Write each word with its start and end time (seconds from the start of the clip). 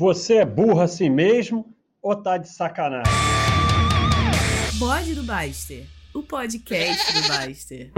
Você 0.00 0.36
é 0.36 0.46
burro 0.46 0.80
assim 0.80 1.10
mesmo 1.10 1.66
ou 2.00 2.16
tá 2.16 2.38
de 2.38 2.48
sacanagem? 2.48 3.12
Bode 4.78 5.14
do 5.14 5.22
Baster, 5.22 5.84
o 6.14 6.22
podcast 6.22 7.12
do 7.12 7.28
Baster. 7.28 7.92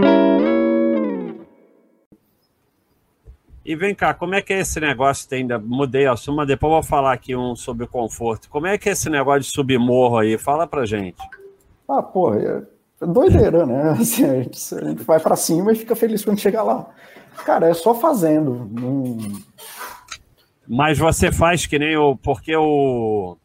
E 3.63 3.73
vem 3.77 3.95
cá, 3.95 4.13
como 4.13 4.35
é 4.35 4.41
que 4.41 4.51
é 4.51 4.59
esse 4.59 4.81
negócio? 4.81 5.29
Tem, 5.29 5.43
ainda 5.43 5.57
mudei 5.57 6.05
a 6.05 6.17
suma, 6.17 6.45
depois 6.45 6.71
eu 6.71 6.81
vou 6.81 6.83
falar 6.83 7.13
aqui 7.13 7.37
um 7.37 7.55
sobre 7.55 7.85
o 7.85 7.87
conforto. 7.87 8.49
Como 8.49 8.67
é 8.67 8.77
que 8.77 8.89
é 8.89 8.91
esse 8.91 9.09
negócio 9.09 9.43
de 9.43 9.51
subir 9.51 9.79
morro 9.79 10.17
aí? 10.17 10.37
Fala 10.37 10.67
pra 10.67 10.85
gente. 10.85 11.21
Ah, 11.87 12.03
pô, 12.03 12.33
é 12.33 12.63
doideira, 12.99 13.65
né? 13.65 13.91
Assim, 13.97 14.25
a, 14.25 14.43
gente, 14.43 14.75
a 14.75 14.89
gente 14.89 15.03
vai 15.05 15.21
para 15.21 15.37
cima 15.37 15.71
e 15.71 15.75
fica 15.77 15.95
feliz 15.95 16.25
quando 16.25 16.37
chega 16.37 16.63
lá. 16.63 16.85
Cara, 17.45 17.69
é 17.69 17.73
só 17.73 17.95
fazendo. 17.95 18.69
Não... 18.69 19.17
Mas 20.67 20.97
você 20.97 21.31
faz 21.31 21.65
que 21.65 21.77
nem 21.77 21.97
o. 21.97 22.15
Porque 22.15 22.55
o. 22.55 23.37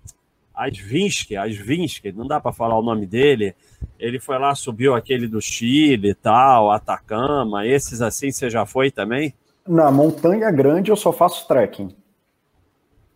Asvinsky, 0.55 1.37
Asvinsky, 1.37 2.11
não 2.11 2.27
dá 2.27 2.41
para 2.41 2.53
falar 2.53 2.77
o 2.77 2.83
nome 2.83 3.07
dele. 3.07 3.55
Ele 3.97 4.19
foi 4.19 4.39
lá, 4.39 4.55
subiu 4.57 4.95
aquele 4.95 5.29
do 5.29 5.41
Chile 5.41 6.11
e 6.11 6.15
tal, 6.15 6.73
Atacama. 6.73 7.65
Esses 7.65 8.03
assim 8.03 8.33
você 8.33 8.51
já 8.51 8.67
foi 8.67 8.91
também? 8.91 9.33
Na 9.67 9.91
montanha 9.91 10.51
grande 10.51 10.91
eu 10.91 10.97
só 10.97 11.13
faço 11.13 11.47
trekking. 11.47 11.95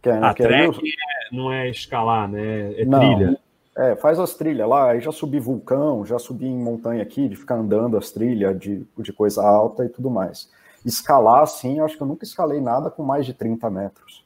Que 0.01 0.11
é, 0.11 0.19
A 0.19 0.35
que 0.35 0.43
trekking 0.45 0.89
é, 0.89 1.35
não 1.35 1.53
é 1.53 1.69
escalar, 1.69 2.29
né? 2.29 2.75
É 2.81 2.85
não, 2.85 2.99
trilha. 3.01 3.39
É, 3.77 3.97
faz 3.97 4.21
as 4.21 4.35
trilhas 4.35 4.69
lá. 4.69 4.91
Aí 4.91 5.01
já 5.01 5.11
subi 5.11 5.41
vulcão, 5.41 6.07
já 6.07 6.21
subi 6.21 6.47
em 6.47 6.59
montanha 6.59 7.03
aqui, 7.03 7.29
de 7.29 7.35
ficar 7.35 7.57
andando 7.57 7.97
as 7.97 8.13
trilhas 8.13 8.57
de, 8.59 8.87
de 8.99 9.13
coisa 9.13 9.43
alta 9.43 9.85
e 9.85 9.89
tudo 9.89 10.11
mais. 10.11 10.49
Escalar, 10.85 11.43
assim, 11.43 11.79
eu 11.79 11.85
acho 11.85 11.97
que 11.97 12.03
eu 12.03 12.07
nunca 12.07 12.25
escalei 12.25 12.61
nada 12.61 12.91
com 12.91 13.03
mais 13.03 13.25
de 13.25 13.33
30 13.33 13.71
metros. 13.71 14.25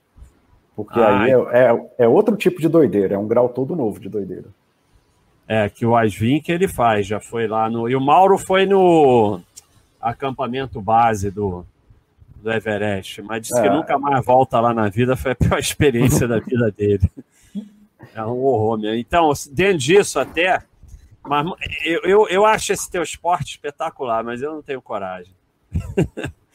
Porque 0.75 1.01
Ai. 1.01 1.33
aí 1.33 1.41
é, 1.53 1.71
é, 1.71 1.91
é, 2.05 2.09
outro 2.09 2.37
tipo 2.37 2.61
de 2.61 2.69
doideira, 2.69 3.15
é 3.15 3.19
um 3.19 3.27
grau 3.27 3.49
todo 3.49 3.75
novo 3.75 3.99
de 3.99 4.09
doideira. 4.09 4.49
É, 5.49 5.69
que 5.69 5.87
o 5.87 5.97
Asvin 5.97 6.41
que 6.41 6.53
ele 6.53 6.69
faz, 6.69 7.07
já 7.07 7.21
foi 7.21 7.47
lá 7.47 7.71
no. 7.71 7.89
E 7.89 7.97
o 7.97 8.01
Mauro 8.01 8.37
foi 8.37 8.67
no 8.67 9.41
acampamento 10.01 10.81
base 10.81 11.31
do, 11.31 11.65
do 12.43 12.53
Everest, 12.53 13.23
mas 13.23 13.43
disse 13.43 13.59
é. 13.59 13.63
que 13.63 13.71
nunca 13.71 13.99
mais 13.99 14.25
volta 14.25 14.61
lá 14.61 14.75
na 14.75 14.89
vida, 14.89 15.17
foi 15.17 15.33
a 15.33 15.37
pior 15.37 15.59
experiência 15.59 16.29
da 16.29 16.41
vida 16.41 16.71
dele. 16.71 17.11
É 18.15 18.23
um 18.25 18.45
horror 18.45 18.79
mesmo. 18.79 18.97
Então, 18.97 19.33
dentro 19.51 19.79
disso 19.79 20.19
até, 20.19 20.63
mas 21.23 21.47
eu, 21.85 22.01
eu, 22.03 22.29
eu 22.29 22.47
acho 22.47 22.73
esse 22.73 22.91
teu 22.91 23.03
esporte 23.03 23.53
espetacular, 23.53 24.23
mas 24.23 24.43
eu 24.43 24.53
não 24.53 24.63
tenho 24.63 24.83
coragem. 24.83 25.33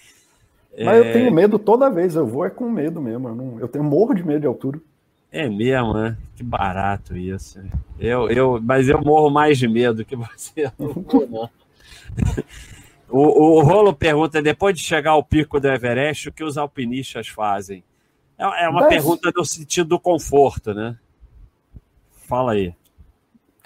Mas 0.78 0.98
é... 0.98 1.00
eu 1.00 1.14
tenho 1.14 1.32
medo 1.32 1.60
toda 1.60 1.90
vez, 1.90 2.16
eu 2.16 2.26
vou 2.26 2.46
é 2.46 2.50
com 2.50 2.70
medo 2.70 3.02
mesmo. 3.02 3.28
Eu, 3.28 3.36
não, 3.36 3.60
eu 3.60 3.68
tenho 3.68 3.84
morro 3.84 4.14
de 4.14 4.26
medo 4.26 4.42
de 4.42 4.48
altura. 4.48 4.80
É 5.32 5.48
mesmo, 5.48 5.94
né? 5.94 6.18
Que 6.36 6.44
barato 6.44 7.16
isso. 7.16 7.60
Eu, 8.00 8.30
eu, 8.30 8.60
mas 8.62 8.90
eu 8.90 9.02
morro 9.02 9.30
mais 9.30 9.58
de 9.58 9.68
medo 9.68 10.04
que 10.04 10.16
você. 10.18 10.72
Não. 10.78 11.50
O, 13.12 13.58
o 13.58 13.62
Rolo 13.62 13.94
pergunta: 13.94 14.42
depois 14.42 14.76
de 14.76 14.82
chegar 14.82 15.12
ao 15.12 15.24
pico 15.24 15.60
do 15.60 15.68
Everest, 15.68 16.30
o 16.30 16.32
que 16.32 16.44
os 16.44 16.58
alpinistas 16.58 17.28
fazem? 17.28 17.84
É, 18.38 18.64
é 18.64 18.70
uma 18.70 18.88
pergunta 18.88 19.32
no 19.36 19.44
sentido 19.44 19.90
do 19.90 20.00
conforto, 20.00 20.74
né? 20.74 20.98
Fala 22.12 22.54
aí. 22.54 22.74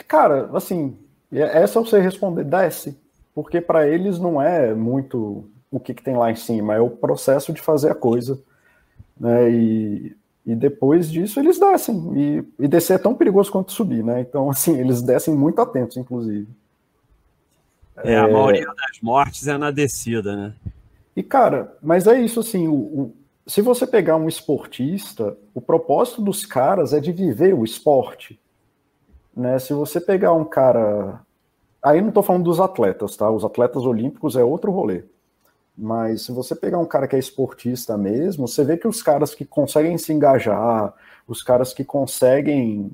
Cara, 0.08 0.50
assim, 0.54 0.98
essa 1.32 1.80
você 1.80 2.02
responder: 2.02 2.44
desce. 2.44 3.00
Porque 3.36 3.62
para 3.62 3.88
eles 3.88 4.18
não 4.18 4.42
é 4.42 4.74
muito 4.74 5.48
o 5.72 5.80
que, 5.80 5.94
que, 5.94 6.04
tem 6.04 6.16
lá 6.16 6.32
em 6.32 6.36
cima, 6.36 6.76
é 6.76 6.80
o 6.80 6.90
processo 6.90 7.52
de 7.52 7.62
fazer 7.62 7.92
a 7.92 7.96
coisa. 7.96 8.40
Né? 9.20 9.52
E, 9.52 10.16
e 10.46 10.56
depois 10.56 11.12
disso 11.12 11.40
eles 11.40 11.60
descem. 11.60 12.12
E, 12.16 12.64
e 12.64 12.68
descer 12.68 12.94
é 12.94 12.98
tão 12.98 13.16
perigoso 13.16 13.52
quanto 13.52 13.72
subir, 13.72 14.04
né? 14.04 14.22
Então, 14.22 14.50
assim, 14.52 14.80
eles 14.80 15.02
descem 15.02 15.34
muito 15.34 15.62
atentos, 15.62 15.98
inclusive. 15.98 16.48
É, 17.98 18.18
a 18.18 18.28
maioria 18.28 18.66
das 18.66 19.00
mortes 19.02 19.48
é 19.48 19.58
na 19.58 19.72
descida, 19.72 20.36
né? 20.36 20.54
E, 21.16 21.24
cara, 21.24 21.78
mas 21.82 22.08
é 22.08 22.20
isso 22.20 22.42
assim, 22.42 22.68
o, 22.68 22.74
o, 22.74 23.16
se 23.48 23.62
você 23.62 23.88
pegar 23.88 24.18
um 24.18 24.28
esportista, 24.28 25.38
o 25.54 25.62
propósito 25.62 26.22
dos 26.22 26.46
caras 26.46 26.94
é 26.94 27.00
de 27.00 27.12
viver 27.12 27.54
o 27.54 27.64
esporte. 27.64 28.40
Né? 29.36 29.60
Se 29.60 29.74
você 29.74 30.02
pegar 30.02 30.34
um 30.34 30.46
cara. 30.46 31.22
Aí 31.82 32.02
não 32.02 32.10
estou 32.10 32.24
falando 32.24 32.46
dos 32.46 32.60
atletas, 32.60 33.16
tá? 33.16 33.30
Os 33.30 33.46
atletas 33.46 33.86
olímpicos 33.86 34.36
é 34.36 34.44
outro 34.44 34.72
rolê. 34.72 35.04
Mas 35.78 36.24
se 36.24 36.32
você 36.32 36.56
pegar 36.56 36.80
um 36.80 36.86
cara 36.86 37.08
que 37.08 37.16
é 37.16 37.20
esportista 37.20 37.98
mesmo, 37.98 38.48
você 38.48 38.64
vê 38.64 38.78
que 38.78 38.88
os 38.88 39.04
caras 39.04 39.36
que 39.36 39.44
conseguem 39.44 39.98
se 39.98 40.14
engajar, 40.14 40.94
os 41.28 41.44
caras 41.44 41.74
que 41.74 41.84
conseguem 41.84 42.92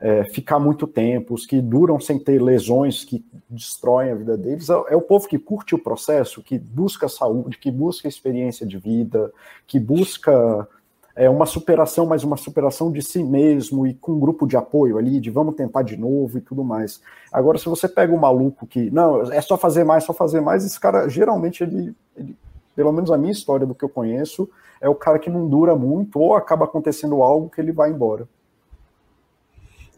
é, 0.00 0.24
ficar 0.24 0.58
muito 0.58 0.86
tempo, 0.86 1.34
os 1.34 1.44
que 1.44 1.60
duram 1.60 2.00
sem 2.00 2.18
ter 2.18 2.40
lesões 2.40 3.04
que 3.04 3.24
destroem 3.48 4.12
a 4.12 4.14
vida 4.14 4.36
deles, 4.36 4.70
é, 4.70 4.74
é, 4.88 4.96
o 4.96 5.02
povo 5.02 5.28
que 5.28 5.38
curte 5.38 5.74
o 5.74 5.78
processo, 5.78 6.42
que 6.42 6.58
busca 6.58 7.08
saúde, 7.08 7.58
que 7.58 7.70
busca 7.70 8.08
experiência 8.08 8.66
de 8.66 8.78
vida, 8.78 9.32
que 9.66 9.78
busca 9.78 10.66
é, 11.14 11.28
uma 11.28 11.46
superação, 11.46 12.06
mas 12.06 12.24
uma 12.24 12.36
superação 12.36 12.90
de 12.90 13.02
si 13.02 13.22
mesmo 13.22 13.86
e 13.86 13.94
com 13.94 14.12
um 14.12 14.20
grupo 14.20 14.46
de 14.46 14.56
apoio 14.56 14.98
ali, 14.98 15.20
de 15.20 15.30
vamos 15.30 15.54
tentar 15.54 15.82
de 15.82 15.96
novo 15.96 16.38
e 16.38 16.40
tudo 16.40 16.64
mais. 16.64 17.00
Agora, 17.32 17.58
se 17.58 17.66
você 17.66 17.88
pega 17.88 18.12
um 18.12 18.18
maluco 18.18 18.66
que, 18.66 18.90
não, 18.90 19.22
é 19.32 19.40
só 19.40 19.56
fazer 19.56 19.84
mais, 19.84 20.04
só 20.04 20.12
fazer 20.12 20.40
mais, 20.40 20.64
esse 20.64 20.78
cara, 20.78 21.08
geralmente, 21.08 21.62
ele, 21.62 21.94
ele 22.16 22.36
pelo 22.74 22.92
menos 22.92 23.10
a 23.10 23.18
minha 23.18 23.32
história 23.32 23.66
do 23.66 23.74
que 23.74 23.84
eu 23.84 23.88
conheço, 23.88 24.48
é 24.80 24.88
o 24.88 24.94
cara 24.94 25.18
que 25.18 25.28
não 25.28 25.48
dura 25.48 25.76
muito 25.76 26.18
ou 26.18 26.34
acaba 26.34 26.64
acontecendo 26.64 27.22
algo 27.22 27.50
que 27.50 27.60
ele 27.60 27.72
vai 27.72 27.90
embora. 27.90 28.26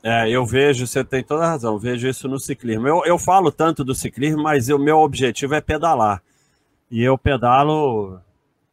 É, 0.02 0.28
eu 0.28 0.44
vejo, 0.44 0.84
você 0.84 1.04
tem 1.04 1.22
toda 1.22 1.44
a 1.44 1.50
razão, 1.50 1.78
vejo 1.78 2.08
isso 2.08 2.26
no 2.26 2.40
ciclismo. 2.40 2.88
Eu, 2.88 3.04
eu 3.04 3.16
falo 3.18 3.52
tanto 3.52 3.84
do 3.84 3.94
ciclismo, 3.94 4.42
mas 4.42 4.68
o 4.68 4.78
meu 4.78 4.98
objetivo 4.98 5.54
é 5.54 5.60
pedalar. 5.60 6.20
E 6.90 7.02
eu 7.02 7.16
pedalo, 7.16 8.18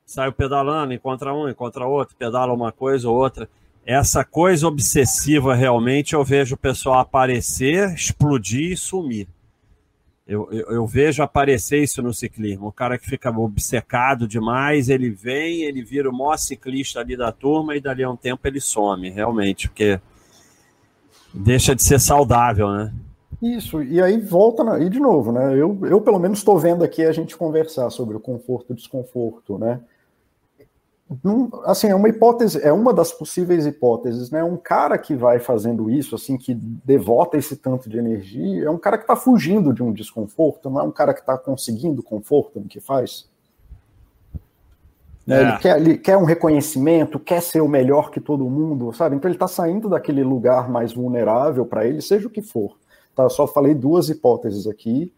saio 0.10 0.34
pedalando, 0.34 0.92
encontra 0.92 1.32
um, 1.32 1.48
encontra 1.48 1.86
outro, 1.86 2.16
pedala 2.18 2.52
uma 2.52 2.72
coisa 2.72 3.08
ou 3.08 3.16
outra. 3.16 3.48
Essa 3.86 4.24
coisa 4.24 4.68
obsessiva, 4.68 5.54
realmente, 5.54 6.14
eu 6.14 6.24
vejo 6.24 6.56
o 6.56 6.58
pessoal 6.58 7.00
aparecer, 7.00 7.94
explodir 7.94 8.72
e 8.72 8.78
sumir. 8.78 9.28
Eu, 10.28 10.48
eu, 10.52 10.72
eu, 10.72 10.88
vejo 10.88 11.22
aparecer 11.22 11.84
isso 11.84 12.02
no 12.02 12.12
ciclismo. 12.12 12.68
O 12.68 12.72
cara 12.72 12.98
que 12.98 13.06
fica 13.06 13.30
obcecado 13.30 14.28
demais, 14.28 14.90
ele 14.90 15.12
vem, 15.12 15.62
ele 15.62 15.84
vira 15.84 16.10
o 16.10 16.16
maior 16.16 16.38
ciclista 16.38 17.00
ali 17.00 17.16
da 17.16 17.32
turma 17.32 17.76
e 17.76 17.80
dali 17.80 18.04
a 18.04 18.10
um 18.10 18.16
tempo 18.16 18.48
ele 18.48 18.60
some, 18.60 19.10
realmente, 19.12 19.68
porque 19.70 20.00
deixa 21.32 21.76
de 21.76 21.84
ser 21.84 22.00
saudável, 22.00 22.72
né? 22.72 22.92
Isso, 23.42 23.82
e 23.84 24.02
aí 24.02 24.20
volta, 24.20 24.64
na, 24.64 24.80
e 24.80 24.90
de 24.90 25.00
novo, 25.00 25.32
né? 25.32 25.54
Eu, 25.54 25.80
eu 25.84 26.02
pelo 26.02 26.20
menos 26.20 26.40
estou 26.40 26.58
vendo 26.60 26.84
aqui 26.84 27.06
a 27.06 27.12
gente 27.12 27.38
conversar 27.38 27.90
sobre 27.92 28.18
o 28.18 28.20
conforto 28.20 28.74
e 28.74 28.76
desconforto, 28.76 29.58
né? 29.58 29.80
Assim, 31.66 31.88
é 31.88 31.96
uma 31.96 32.08
hipótese, 32.08 32.62
é 32.62 32.72
uma 32.72 32.94
das 32.94 33.12
possíveis 33.12 33.66
hipóteses, 33.66 34.30
né? 34.30 34.44
Um 34.44 34.58
cara 34.58 34.98
que 34.98 35.16
vai 35.16 35.40
fazendo 35.40 35.90
isso, 35.90 36.14
assim, 36.14 36.38
que 36.38 36.54
devota 36.54 37.36
esse 37.36 37.56
tanto 37.56 37.90
de 37.90 37.98
energia, 37.98 38.66
é 38.66 38.70
um 38.70 38.78
cara 38.78 38.98
que 38.98 39.04
está 39.04 39.16
fugindo 39.16 39.74
de 39.74 39.82
um 39.82 39.92
desconforto, 39.92 40.70
não 40.70 40.80
é 40.80 40.84
um 40.84 40.92
cara 40.92 41.14
que 41.14 41.22
está 41.22 41.38
conseguindo 41.38 42.04
conforto 42.04 42.60
no 42.60 42.68
que 42.68 42.80
faz. 42.80 43.28
Né? 45.26 45.38
É. 45.38 45.42
Ele, 45.42 45.58
quer, 45.58 45.78
ele 45.80 45.98
quer 45.98 46.18
um 46.18 46.26
reconhecimento, 46.26 47.20
quer 47.20 47.42
ser 47.42 47.62
o 47.62 47.68
melhor 47.68 48.12
que 48.12 48.20
todo 48.20 48.50
mundo, 48.50 48.94
sabe? 48.94 49.16
Então 49.16 49.30
ele 49.30 49.36
está 49.36 49.48
saindo 49.48 49.90
daquele 49.90 50.24
lugar 50.24 50.70
mais 50.70 50.94
vulnerável 50.94 51.66
para 51.66 51.88
ele, 51.88 52.02
seja 52.02 52.28
o 52.28 52.32
que 52.32 52.42
for. 52.42 52.78
Tá? 53.16 53.24
Eu 53.24 53.30
só 53.32 53.48
falei 53.48 53.74
duas 53.74 54.10
hipóteses 54.10 54.68
aqui. 54.68 55.12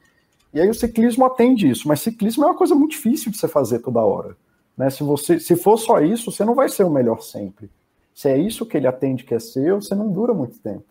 E 0.54 0.60
aí 0.60 0.70
o 0.70 0.74
ciclismo 0.74 1.26
atende 1.26 1.70
isso, 1.70 1.88
mas 1.88 2.02
ciclismo 2.02 2.44
é 2.44 2.48
uma 2.48 2.58
coisa 2.58 2.76
muito 2.76 2.92
difícil 2.92 3.32
de 3.32 3.38
você 3.38 3.48
fazer 3.48 3.80
toda 3.80 4.02
hora. 4.02 4.36
Né? 4.82 4.90
Se, 4.90 5.04
você, 5.04 5.40
se 5.40 5.56
for 5.56 5.78
só 5.78 6.02
isso, 6.02 6.32
você 6.32 6.44
não 6.44 6.56
vai 6.56 6.68
ser 6.68 6.84
o 6.84 6.90
melhor 6.90 7.22
sempre. 7.22 7.70
Se 8.16 8.28
é 8.28 8.36
isso 8.36 8.66
que 8.66 8.76
ele 8.76 8.88
atende 8.88 9.24
que 9.24 9.36
é 9.36 9.40
seu, 9.40 9.80
você 9.80 9.94
não 9.94 10.12
dura 10.12 10.34
muito 10.34 10.58
tempo. 10.58 10.84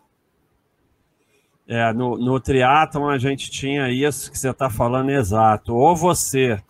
É, 1.66 1.92
no, 1.92 2.16
no 2.16 2.38
triatlon 2.38 3.08
a 3.08 3.19
gente 3.19 3.50
tinha 3.50 3.90
isso 3.90 4.31
que 4.31 4.38
você 4.38 4.50
está 4.50 4.70
falando 4.70 5.10
exato. 5.10 5.75
Ou 5.75 5.96
você 5.96 6.62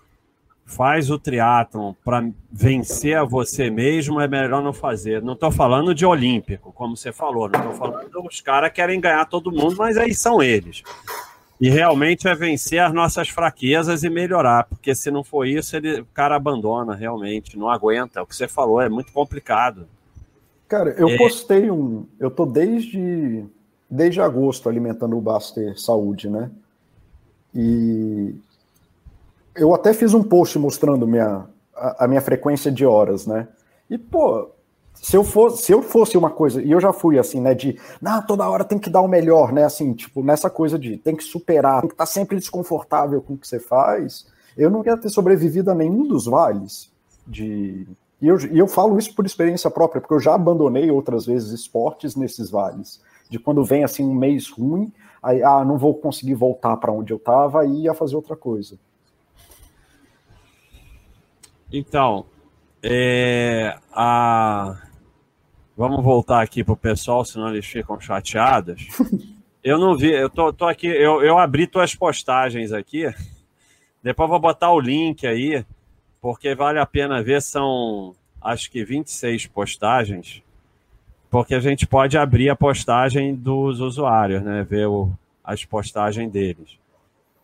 faz 0.64 1.10
o 1.10 1.18
triatlon 1.18 1.92
para 2.02 2.26
vencer 2.50 3.18
a 3.18 3.24
você 3.24 3.68
mesmo, 3.68 4.18
é 4.18 4.26
melhor 4.26 4.62
não 4.62 4.72
fazer. 4.72 5.20
Não 5.20 5.34
estou 5.34 5.52
falando 5.52 5.94
de 5.94 6.06
olímpico, 6.06 6.72
como 6.72 6.96
você 6.96 7.12
falou, 7.12 7.50
não 7.50 7.60
estou 7.60 7.74
falando 7.74 8.08
dos 8.08 8.40
caras 8.40 8.70
que 8.70 8.76
querem 8.76 8.98
ganhar 8.98 9.26
todo 9.26 9.52
mundo, 9.52 9.76
mas 9.76 9.98
aí 9.98 10.14
são 10.14 10.42
eles. 10.42 10.82
E 11.60 11.68
realmente 11.68 12.26
é 12.26 12.34
vencer 12.34 12.80
as 12.80 12.92
nossas 12.92 13.28
fraquezas 13.28 14.02
e 14.02 14.08
melhorar, 14.08 14.64
porque 14.64 14.94
se 14.94 15.10
não 15.10 15.22
for 15.22 15.46
isso, 15.46 15.76
ele, 15.76 16.00
o 16.00 16.06
cara 16.06 16.34
abandona 16.34 16.94
realmente, 16.94 17.58
não 17.58 17.68
aguenta. 17.68 18.22
O 18.22 18.26
que 18.26 18.34
você 18.34 18.48
falou 18.48 18.80
é 18.80 18.88
muito 18.88 19.12
complicado. 19.12 19.86
Cara, 20.66 20.90
eu 20.96 21.08
é... 21.08 21.18
postei 21.18 21.70
um. 21.70 22.06
Eu 22.18 22.30
tô 22.30 22.46
desde, 22.46 23.44
desde 23.90 24.22
agosto 24.22 24.68
alimentando 24.68 25.18
o 25.18 25.20
Baster 25.20 25.78
Saúde, 25.78 26.30
né? 26.30 26.50
E 27.54 28.34
eu 29.54 29.74
até 29.74 29.92
fiz 29.92 30.14
um 30.14 30.22
post 30.22 30.58
mostrando 30.58 31.06
minha, 31.06 31.44
a, 31.74 32.04
a, 32.04 32.08
minha 32.08 32.20
frequência 32.20 32.70
de 32.70 32.86
horas, 32.86 33.26
né? 33.26 33.48
E, 33.90 33.98
pô, 33.98 34.50
se 34.94 35.16
eu 35.16 35.24
fosse, 35.24 35.62
se 35.62 35.72
eu 35.72 35.82
fosse 35.82 36.16
uma 36.16 36.30
coisa, 36.30 36.62
e 36.62 36.70
eu 36.70 36.80
já 36.80 36.92
fui 36.92 37.18
assim, 37.18 37.40
né, 37.40 37.54
de, 37.54 37.78
não, 38.00 38.20
toda 38.24 38.48
hora 38.48 38.64
tem 38.64 38.78
que 38.78 38.90
dar 38.90 39.00
o 39.00 39.08
melhor, 39.08 39.52
né, 39.52 39.64
assim, 39.64 39.92
tipo, 39.94 40.22
nessa 40.22 40.50
coisa 40.50 40.78
de 40.78 40.96
tem 40.98 41.16
que 41.16 41.24
superar, 41.24 41.80
tem 41.80 41.88
que 41.88 41.94
estar 41.94 42.06
tá 42.06 42.10
sempre 42.10 42.36
desconfortável 42.36 43.20
com 43.22 43.34
o 43.34 43.38
que 43.38 43.48
você 43.48 43.58
faz, 43.58 44.26
eu 44.56 44.70
não 44.70 44.84
ia 44.84 44.96
ter 44.96 45.08
sobrevivido 45.08 45.70
a 45.70 45.74
nenhum 45.74 46.06
dos 46.06 46.26
vales 46.26 46.90
de 47.26 47.86
e 48.20 48.28
eu, 48.28 48.38
e 48.38 48.58
eu 48.58 48.68
falo 48.68 48.98
isso 48.98 49.14
por 49.14 49.24
experiência 49.24 49.70
própria, 49.70 50.00
porque 50.00 50.12
eu 50.12 50.20
já 50.20 50.34
abandonei 50.34 50.90
outras 50.90 51.24
vezes 51.24 51.52
esportes 51.52 52.14
nesses 52.14 52.50
vales, 52.50 53.00
de 53.30 53.38
quando 53.38 53.64
vem 53.64 53.82
assim 53.82 54.04
um 54.04 54.14
mês 54.14 54.50
ruim, 54.50 54.92
aí 55.22 55.42
ah, 55.42 55.64
não 55.64 55.78
vou 55.78 55.94
conseguir 55.94 56.34
voltar 56.34 56.76
para 56.76 56.92
onde 56.92 57.12
eu 57.12 57.16
estava 57.16 57.64
e 57.64 57.84
ia 57.84 57.94
fazer 57.94 58.16
outra 58.16 58.36
coisa. 58.36 58.78
Então, 61.72 62.26
é, 62.82 63.76
a 63.92 64.76
Vamos 65.80 66.04
voltar 66.04 66.42
aqui 66.42 66.62
para 66.62 66.74
o 66.74 66.76
pessoal, 66.76 67.24
senão 67.24 67.48
eles 67.48 67.64
ficam 67.64 67.98
chateados. 67.98 68.86
Eu 69.64 69.78
não 69.78 69.94
vi, 69.94 70.10
eu 70.10 70.30
tô, 70.30 70.50
tô 70.54 70.66
aqui, 70.66 70.86
eu, 70.86 71.22
eu 71.22 71.38
abri 71.38 71.66
tuas 71.66 71.94
postagens 71.94 72.72
aqui. 72.72 73.04
Depois 74.02 74.30
vou 74.30 74.40
botar 74.40 74.72
o 74.72 74.80
link 74.80 75.26
aí, 75.26 75.66
porque 76.18 76.54
vale 76.54 76.78
a 76.78 76.86
pena 76.86 77.22
ver, 77.22 77.42
são 77.42 78.14
acho 78.40 78.70
que 78.70 78.82
26 78.82 79.48
postagens, 79.48 80.42
porque 81.30 81.54
a 81.54 81.60
gente 81.60 81.86
pode 81.86 82.16
abrir 82.16 82.48
a 82.48 82.56
postagem 82.56 83.34
dos 83.34 83.80
usuários, 83.80 84.42
né? 84.42 84.62
Ver 84.62 84.86
o, 84.86 85.12
as 85.44 85.62
postagens 85.62 86.32
deles. 86.32 86.78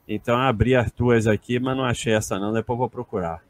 Então 0.09 0.37
eu 0.37 0.41
abri 0.41 0.75
as 0.75 0.91
tuas 0.91 1.27
aqui, 1.27 1.61
mas 1.61 1.77
não 1.77 1.85
achei 1.85 2.15
essa 2.15 2.38
não, 2.38 2.50
depois 2.50 2.79
vou 2.79 2.88
procurar. 2.88 3.43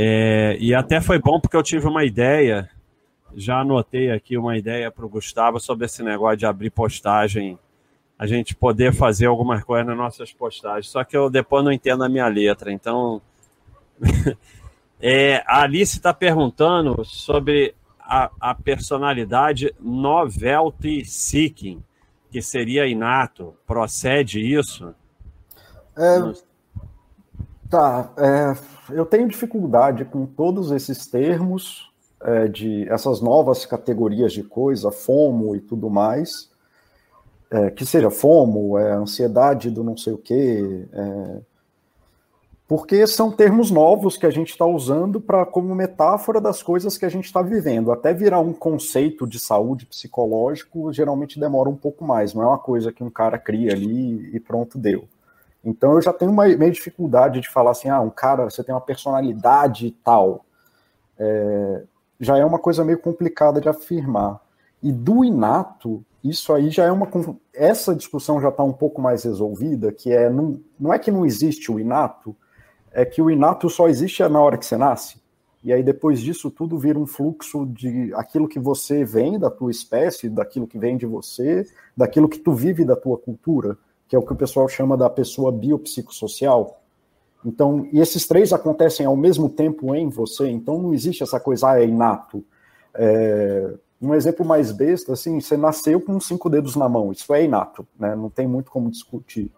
É, 0.00 0.56
e 0.60 0.74
até 0.74 1.00
foi 1.00 1.18
bom 1.18 1.40
porque 1.40 1.56
eu 1.56 1.62
tive 1.62 1.88
uma 1.88 2.04
ideia 2.04 2.70
já 3.34 3.60
anotei 3.60 4.10
aqui 4.10 4.36
uma 4.36 4.56
ideia 4.56 4.90
para 4.90 5.04
o 5.04 5.08
Gustavo 5.08 5.60
sobre 5.60 5.86
esse 5.86 6.02
negócio 6.02 6.38
de 6.38 6.46
abrir 6.46 6.70
postagem, 6.70 7.58
a 8.18 8.26
gente 8.26 8.54
poder 8.54 8.92
fazer 8.92 9.26
algumas 9.26 9.62
coisas 9.62 9.86
nas 9.86 9.96
nossas 9.96 10.32
postagens. 10.32 10.88
Só 10.90 11.04
que 11.04 11.16
eu 11.16 11.30
depois 11.30 11.64
não 11.64 11.72
entendo 11.72 12.04
a 12.04 12.08
minha 12.08 12.26
letra, 12.26 12.72
então. 12.72 13.22
é, 15.00 15.42
a 15.46 15.62
Alice 15.62 15.96
está 15.96 16.12
perguntando 16.12 17.04
sobre 17.04 17.74
a, 18.00 18.30
a 18.40 18.54
personalidade 18.54 19.72
novelty 19.78 21.04
seeking, 21.04 21.82
que 22.30 22.42
seria 22.42 22.86
inato. 22.86 23.54
Procede 23.66 24.40
isso? 24.40 24.94
É, 25.96 26.47
tá. 27.70 28.12
É, 28.16 28.94
eu 28.94 29.04
tenho 29.04 29.28
dificuldade 29.28 30.04
com 30.04 30.26
todos 30.26 30.70
esses 30.70 31.06
termos 31.06 31.90
é, 32.22 32.48
de 32.48 32.88
essas 32.88 33.20
novas 33.20 33.64
categorias 33.64 34.32
de 34.32 34.42
coisa, 34.42 34.90
FOMO 34.90 35.54
e 35.54 35.60
tudo 35.60 35.88
mais, 35.88 36.50
é, 37.50 37.70
que 37.70 37.86
seja 37.86 38.10
FOMO, 38.10 38.78
é, 38.78 38.92
ansiedade 38.92 39.70
do 39.70 39.84
não 39.84 39.96
sei 39.96 40.12
o 40.12 40.18
quê, 40.18 40.86
é, 40.92 41.40
porque 42.66 43.06
são 43.06 43.32
termos 43.32 43.70
novos 43.70 44.18
que 44.18 44.26
a 44.26 44.30
gente 44.30 44.50
está 44.50 44.66
usando 44.66 45.20
para 45.20 45.46
como 45.46 45.74
metáfora 45.74 46.38
das 46.38 46.62
coisas 46.62 46.98
que 46.98 47.06
a 47.06 47.08
gente 47.08 47.24
está 47.24 47.40
vivendo. 47.40 47.90
Até 47.90 48.12
virar 48.12 48.40
um 48.40 48.52
conceito 48.52 49.26
de 49.26 49.40
saúde 49.40 49.86
psicológico 49.86 50.92
geralmente 50.92 51.40
demora 51.40 51.70
um 51.70 51.76
pouco 51.76 52.04
mais, 52.04 52.34
não 52.34 52.42
é 52.42 52.46
uma 52.46 52.58
coisa 52.58 52.92
que 52.92 53.02
um 53.02 53.08
cara 53.08 53.38
cria 53.38 53.72
ali 53.72 54.34
e 54.34 54.38
pronto, 54.38 54.76
deu. 54.76 55.08
Então 55.64 55.94
eu 55.94 56.02
já 56.02 56.12
tenho 56.12 56.30
uma 56.30 56.46
meio 56.46 56.72
dificuldade 56.72 57.40
de 57.40 57.50
falar 57.50 57.72
assim, 57.72 57.88
ah, 57.88 58.00
um 58.00 58.10
cara, 58.10 58.44
você 58.44 58.62
tem 58.62 58.74
uma 58.74 58.80
personalidade 58.80 59.90
tal. 60.04 60.44
É, 61.18 61.82
já 62.20 62.36
é 62.36 62.44
uma 62.44 62.58
coisa 62.58 62.84
meio 62.84 62.98
complicada 62.98 63.60
de 63.60 63.68
afirmar. 63.68 64.40
E 64.82 64.92
do 64.92 65.24
inato, 65.24 66.04
isso 66.22 66.52
aí 66.52 66.70
já 66.70 66.84
é 66.84 66.92
uma. 66.92 67.08
Essa 67.52 67.94
discussão 67.94 68.40
já 68.40 68.48
está 68.48 68.62
um 68.62 68.72
pouco 68.72 69.00
mais 69.00 69.24
resolvida, 69.24 69.92
que 69.92 70.12
é. 70.12 70.30
Não, 70.30 70.60
não 70.78 70.92
é 70.92 70.98
que 70.98 71.10
não 71.10 71.26
existe 71.26 71.70
o 71.70 71.80
inato, 71.80 72.34
é 72.92 73.04
que 73.04 73.20
o 73.20 73.30
inato 73.30 73.68
só 73.68 73.88
existe 73.88 74.26
na 74.28 74.40
hora 74.40 74.56
que 74.56 74.66
você 74.66 74.76
nasce. 74.76 75.20
E 75.62 75.72
aí 75.72 75.82
depois 75.82 76.20
disso 76.20 76.50
tudo 76.50 76.78
vira 76.78 76.98
um 76.98 77.06
fluxo 77.06 77.66
de 77.66 78.12
aquilo 78.14 78.48
que 78.48 78.60
você 78.60 79.04
vem 79.04 79.38
da 79.38 79.50
tua 79.50 79.70
espécie, 79.70 80.28
daquilo 80.28 80.68
que 80.68 80.78
vem 80.78 80.96
de 80.96 81.04
você, 81.04 81.66
daquilo 81.96 82.28
que 82.28 82.38
tu 82.38 82.52
vive 82.52 82.84
da 82.84 82.94
tua 82.94 83.18
cultura, 83.18 83.76
que 84.08 84.16
é 84.16 84.18
o 84.18 84.22
que 84.22 84.32
o 84.32 84.36
pessoal 84.36 84.68
chama 84.68 84.96
da 84.96 85.10
pessoa 85.10 85.52
biopsicossocial. 85.52 86.80
Então, 87.44 87.86
e 87.92 88.00
esses 88.00 88.26
três 88.26 88.52
acontecem 88.52 89.06
ao 89.06 89.16
mesmo 89.16 89.48
tempo 89.48 89.94
em 89.94 90.08
você, 90.08 90.48
então 90.48 90.80
não 90.80 90.92
existe 90.92 91.22
essa 91.22 91.38
coisa, 91.38 91.70
ah, 91.70 91.80
é 91.80 91.86
inato. 91.86 92.44
É, 92.94 93.74
um 94.00 94.14
exemplo 94.14 94.44
mais 94.44 94.72
besta, 94.72 95.12
assim, 95.12 95.40
você 95.40 95.56
nasceu 95.56 96.00
com 96.00 96.18
cinco 96.18 96.48
dedos 96.48 96.74
na 96.74 96.88
mão, 96.88 97.12
isso 97.12 97.32
é 97.34 97.44
inato, 97.44 97.86
né? 97.98 98.16
Não 98.16 98.30
tem 98.30 98.46
muito 98.46 98.70
como 98.70 98.90
discutir. 98.90 99.52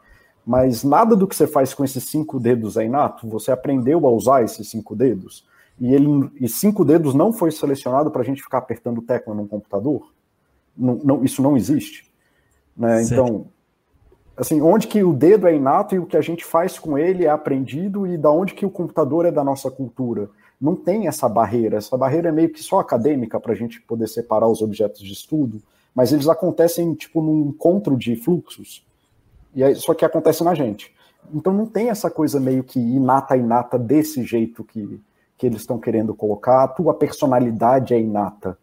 Mas 0.44 0.82
nada 0.82 1.14
do 1.14 1.26
que 1.26 1.36
você 1.36 1.46
faz 1.46 1.72
com 1.72 1.84
esses 1.84 2.04
cinco 2.04 2.40
dedos 2.40 2.76
é 2.76 2.84
inato, 2.84 3.28
você 3.28 3.50
aprendeu 3.50 4.06
a 4.06 4.10
usar 4.10 4.42
esses 4.42 4.68
cinco 4.68 4.96
dedos, 4.96 5.46
e, 5.78 5.94
ele, 5.94 6.30
e 6.38 6.48
cinco 6.48 6.84
dedos 6.84 7.14
não 7.14 7.32
foi 7.32 7.50
selecionado 7.50 8.10
para 8.10 8.20
a 8.20 8.24
gente 8.24 8.42
ficar 8.42 8.58
apertando 8.58 9.00
tecla 9.00 9.34
num 9.34 9.46
computador. 9.46 10.12
Não, 10.76 11.00
não, 11.02 11.24
isso 11.24 11.40
não 11.40 11.56
existe. 11.56 12.10
Né? 12.76 13.02
Então, 13.02 13.46
assim, 14.40 14.62
onde 14.62 14.86
que 14.86 15.04
o 15.04 15.12
dedo 15.12 15.46
é 15.46 15.54
inato 15.54 15.94
e 15.94 15.98
o 15.98 16.06
que 16.06 16.16
a 16.16 16.20
gente 16.22 16.44
faz 16.44 16.78
com 16.78 16.96
ele 16.96 17.26
é 17.26 17.28
aprendido 17.28 18.06
e 18.06 18.16
da 18.16 18.30
onde 18.30 18.54
que 18.54 18.64
o 18.64 18.70
computador 18.70 19.26
é 19.26 19.30
da 19.30 19.44
nossa 19.44 19.70
cultura. 19.70 20.30
Não 20.58 20.74
tem 20.74 21.06
essa 21.06 21.28
barreira. 21.28 21.76
Essa 21.76 21.96
barreira 21.96 22.30
é 22.30 22.32
meio 22.32 22.48
que 22.48 22.62
só 22.62 22.80
acadêmica 22.80 23.38
para 23.38 23.52
a 23.52 23.54
gente 23.54 23.82
poder 23.82 24.08
separar 24.08 24.48
os 24.48 24.62
objetos 24.62 25.02
de 25.02 25.12
estudo, 25.12 25.60
mas 25.94 26.10
eles 26.10 26.26
acontecem 26.26 26.94
tipo 26.94 27.20
num 27.20 27.48
encontro 27.48 27.98
de 27.98 28.16
fluxos. 28.16 28.82
E 29.54 29.62
aí, 29.62 29.74
só 29.74 29.92
que 29.92 30.06
acontece 30.06 30.42
na 30.42 30.54
gente. 30.54 30.94
Então 31.34 31.52
não 31.52 31.66
tem 31.66 31.90
essa 31.90 32.10
coisa 32.10 32.40
meio 32.40 32.64
que 32.64 32.78
inata 32.78 33.36
inata 33.36 33.78
desse 33.78 34.22
jeito 34.22 34.64
que, 34.64 34.98
que 35.36 35.46
eles 35.46 35.60
estão 35.60 35.78
querendo 35.78 36.14
colocar. 36.14 36.64
A 36.64 36.68
tua 36.68 36.94
personalidade 36.94 37.92
é 37.92 38.00
inata. 38.00 38.56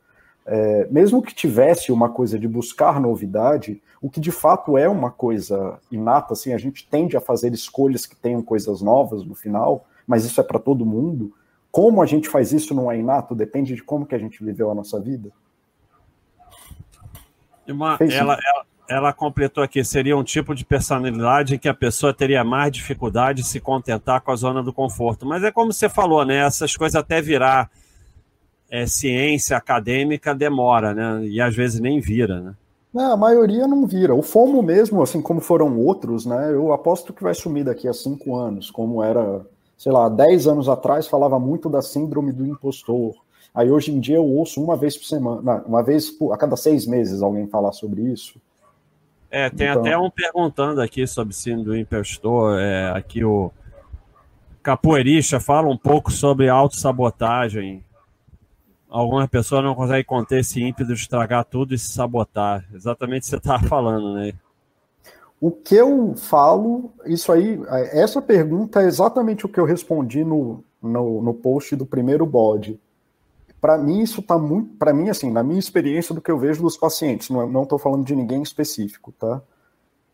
É, 0.43 0.87
mesmo 0.89 1.21
que 1.21 1.35
tivesse 1.35 1.91
uma 1.91 2.09
coisa 2.09 2.39
de 2.39 2.47
buscar 2.47 2.99
novidade, 2.99 3.79
o 4.01 4.09
que 4.09 4.19
de 4.19 4.31
fato 4.31 4.77
é 4.77 4.87
uma 4.87 5.09
coisa 5.09 5.79
inata, 5.91 6.33
assim, 6.33 6.53
a 6.53 6.57
gente 6.57 6.87
tende 6.87 7.17
a 7.17 7.21
fazer 7.21 7.53
escolhas 7.53 8.05
que 8.05 8.15
tenham 8.15 8.41
coisas 8.41 8.81
novas 8.81 9.23
no 9.23 9.33
final, 9.33 9.85
mas 10.05 10.23
isso 10.23 10.39
é 10.39 10.43
para 10.43 10.59
todo 10.59 10.85
mundo. 10.85 11.33
Como 11.71 12.01
a 12.01 12.05
gente 12.05 12.29
faz 12.29 12.51
isso 12.51 12.73
não 12.73 12.91
é 12.91 12.97
inato, 12.97 13.35
depende 13.35 13.75
de 13.75 13.83
como 13.83 14.05
que 14.05 14.15
a 14.15 14.19
gente 14.19 14.43
viveu 14.43 14.71
a 14.71 14.75
nossa 14.75 14.99
vida. 14.99 15.31
Uma, 17.67 17.97
ela, 17.99 18.37
ela, 18.45 18.65
ela, 18.87 19.13
completou 19.13 19.61
aqui, 19.61 19.83
seria 19.83 20.15
um 20.15 20.23
tipo 20.23 20.55
de 20.55 20.63
personalidade 20.63 21.55
em 21.55 21.59
que 21.59 21.67
a 21.67 21.73
pessoa 21.73 22.13
teria 22.13 22.43
mais 22.43 22.71
dificuldade 22.71 23.41
de 23.41 23.47
se 23.47 23.59
contentar 23.59 24.21
com 24.21 24.31
a 24.31 24.35
zona 24.35 24.63
do 24.63 24.71
conforto. 24.71 25.25
Mas 25.25 25.43
é 25.43 25.51
como 25.51 25.73
você 25.73 25.89
falou, 25.89 26.23
né? 26.23 26.45
Essas 26.45 26.75
coisas 26.77 26.95
até 26.95 27.21
virar 27.21 27.69
é, 28.69 28.85
ciência 28.85 29.57
acadêmica 29.57 30.33
demora, 30.33 30.93
né? 30.93 31.25
E 31.25 31.41
às 31.41 31.53
vezes 31.53 31.81
nem 31.81 31.99
vira, 31.99 32.39
né? 32.39 32.55
Não, 32.97 33.11
a 33.11 33.15
maioria 33.15 33.67
não 33.67 33.85
vira. 33.85 34.15
O 34.15 34.23
FOMO 34.23 34.63
mesmo, 34.63 35.03
assim 35.03 35.21
como 35.21 35.39
foram 35.39 35.79
outros, 35.79 36.25
né? 36.25 36.51
Eu 36.51 36.73
aposto 36.73 37.13
que 37.13 37.21
vai 37.21 37.35
sumir 37.35 37.63
daqui 37.63 37.87
a 37.87 37.93
cinco 37.93 38.35
anos, 38.35 38.71
como 38.71 39.03
era, 39.03 39.45
sei 39.77 39.91
lá, 39.91 40.09
dez 40.09 40.47
anos 40.47 40.67
atrás 40.67 41.07
falava 41.07 41.39
muito 41.39 41.69
da 41.69 41.79
síndrome 41.83 42.31
do 42.31 42.43
impostor. 42.43 43.13
Aí 43.53 43.69
hoje 43.69 43.91
em 43.91 43.99
dia 43.99 44.15
eu 44.15 44.25
ouço 44.25 44.59
uma 44.63 44.75
vez 44.75 44.97
por 44.97 45.05
semana, 45.05 45.63
uma 45.67 45.83
vez 45.83 46.11
a 46.31 46.37
cada 46.37 46.57
seis 46.57 46.87
meses 46.87 47.21
alguém 47.21 47.45
falar 47.45 47.71
sobre 47.71 48.01
isso. 48.01 48.41
É, 49.29 49.47
tem 49.47 49.67
então... 49.67 49.81
até 49.81 49.95
um 49.95 50.09
perguntando 50.09 50.81
aqui 50.81 51.05
sobre 51.05 51.35
síndrome 51.35 51.65
do 51.65 51.77
impostor. 51.77 52.57
É, 52.59 52.89
aqui 52.95 53.23
o 53.23 53.51
Capoeirista 54.63 55.39
fala 55.39 55.67
um 55.67 55.77
pouco 55.77 56.11
sobre 56.11 56.49
autossabotagem 56.49 57.83
algumas 58.97 59.29
pessoas 59.29 59.63
não 59.63 59.75
conseguem 59.75 60.03
conter 60.03 60.39
esse 60.39 60.61
ímpeto 60.61 60.87
de 60.87 60.99
estragar 60.99 61.45
tudo 61.45 61.73
e 61.73 61.77
se 61.77 61.89
sabotar. 61.89 62.65
Exatamente 62.73 63.21
o 63.21 63.23
que 63.25 63.29
você 63.29 63.35
estava 63.37 63.63
falando, 63.67 64.15
né? 64.15 64.33
O 65.39 65.51
que 65.51 65.75
eu 65.75 66.15
falo, 66.17 66.91
isso 67.05 67.31
aí, 67.31 67.61
essa 67.91 68.19
pergunta 68.19 68.81
é 68.81 68.87
exatamente 68.87 69.45
o 69.45 69.49
que 69.49 69.59
eu 69.59 69.65
respondi 69.65 70.23
no, 70.23 70.63
no, 70.81 71.21
no 71.21 71.33
post 71.33 71.75
do 71.75 71.85
primeiro 71.85 72.25
bode. 72.25 72.79
Para 73.61 73.77
mim, 73.77 74.01
isso 74.01 74.19
está 74.19 74.37
muito. 74.37 74.75
Para 74.77 74.93
mim, 74.93 75.09
assim, 75.09 75.31
na 75.31 75.43
minha 75.43 75.59
experiência 75.59 76.15
do 76.15 76.21
que 76.21 76.31
eu 76.31 76.39
vejo 76.39 76.63
dos 76.63 76.75
pacientes, 76.75 77.29
não 77.29 77.63
estou 77.63 77.77
falando 77.77 78.03
de 78.03 78.15
ninguém 78.15 78.41
específico, 78.41 79.11
tá? 79.11 79.41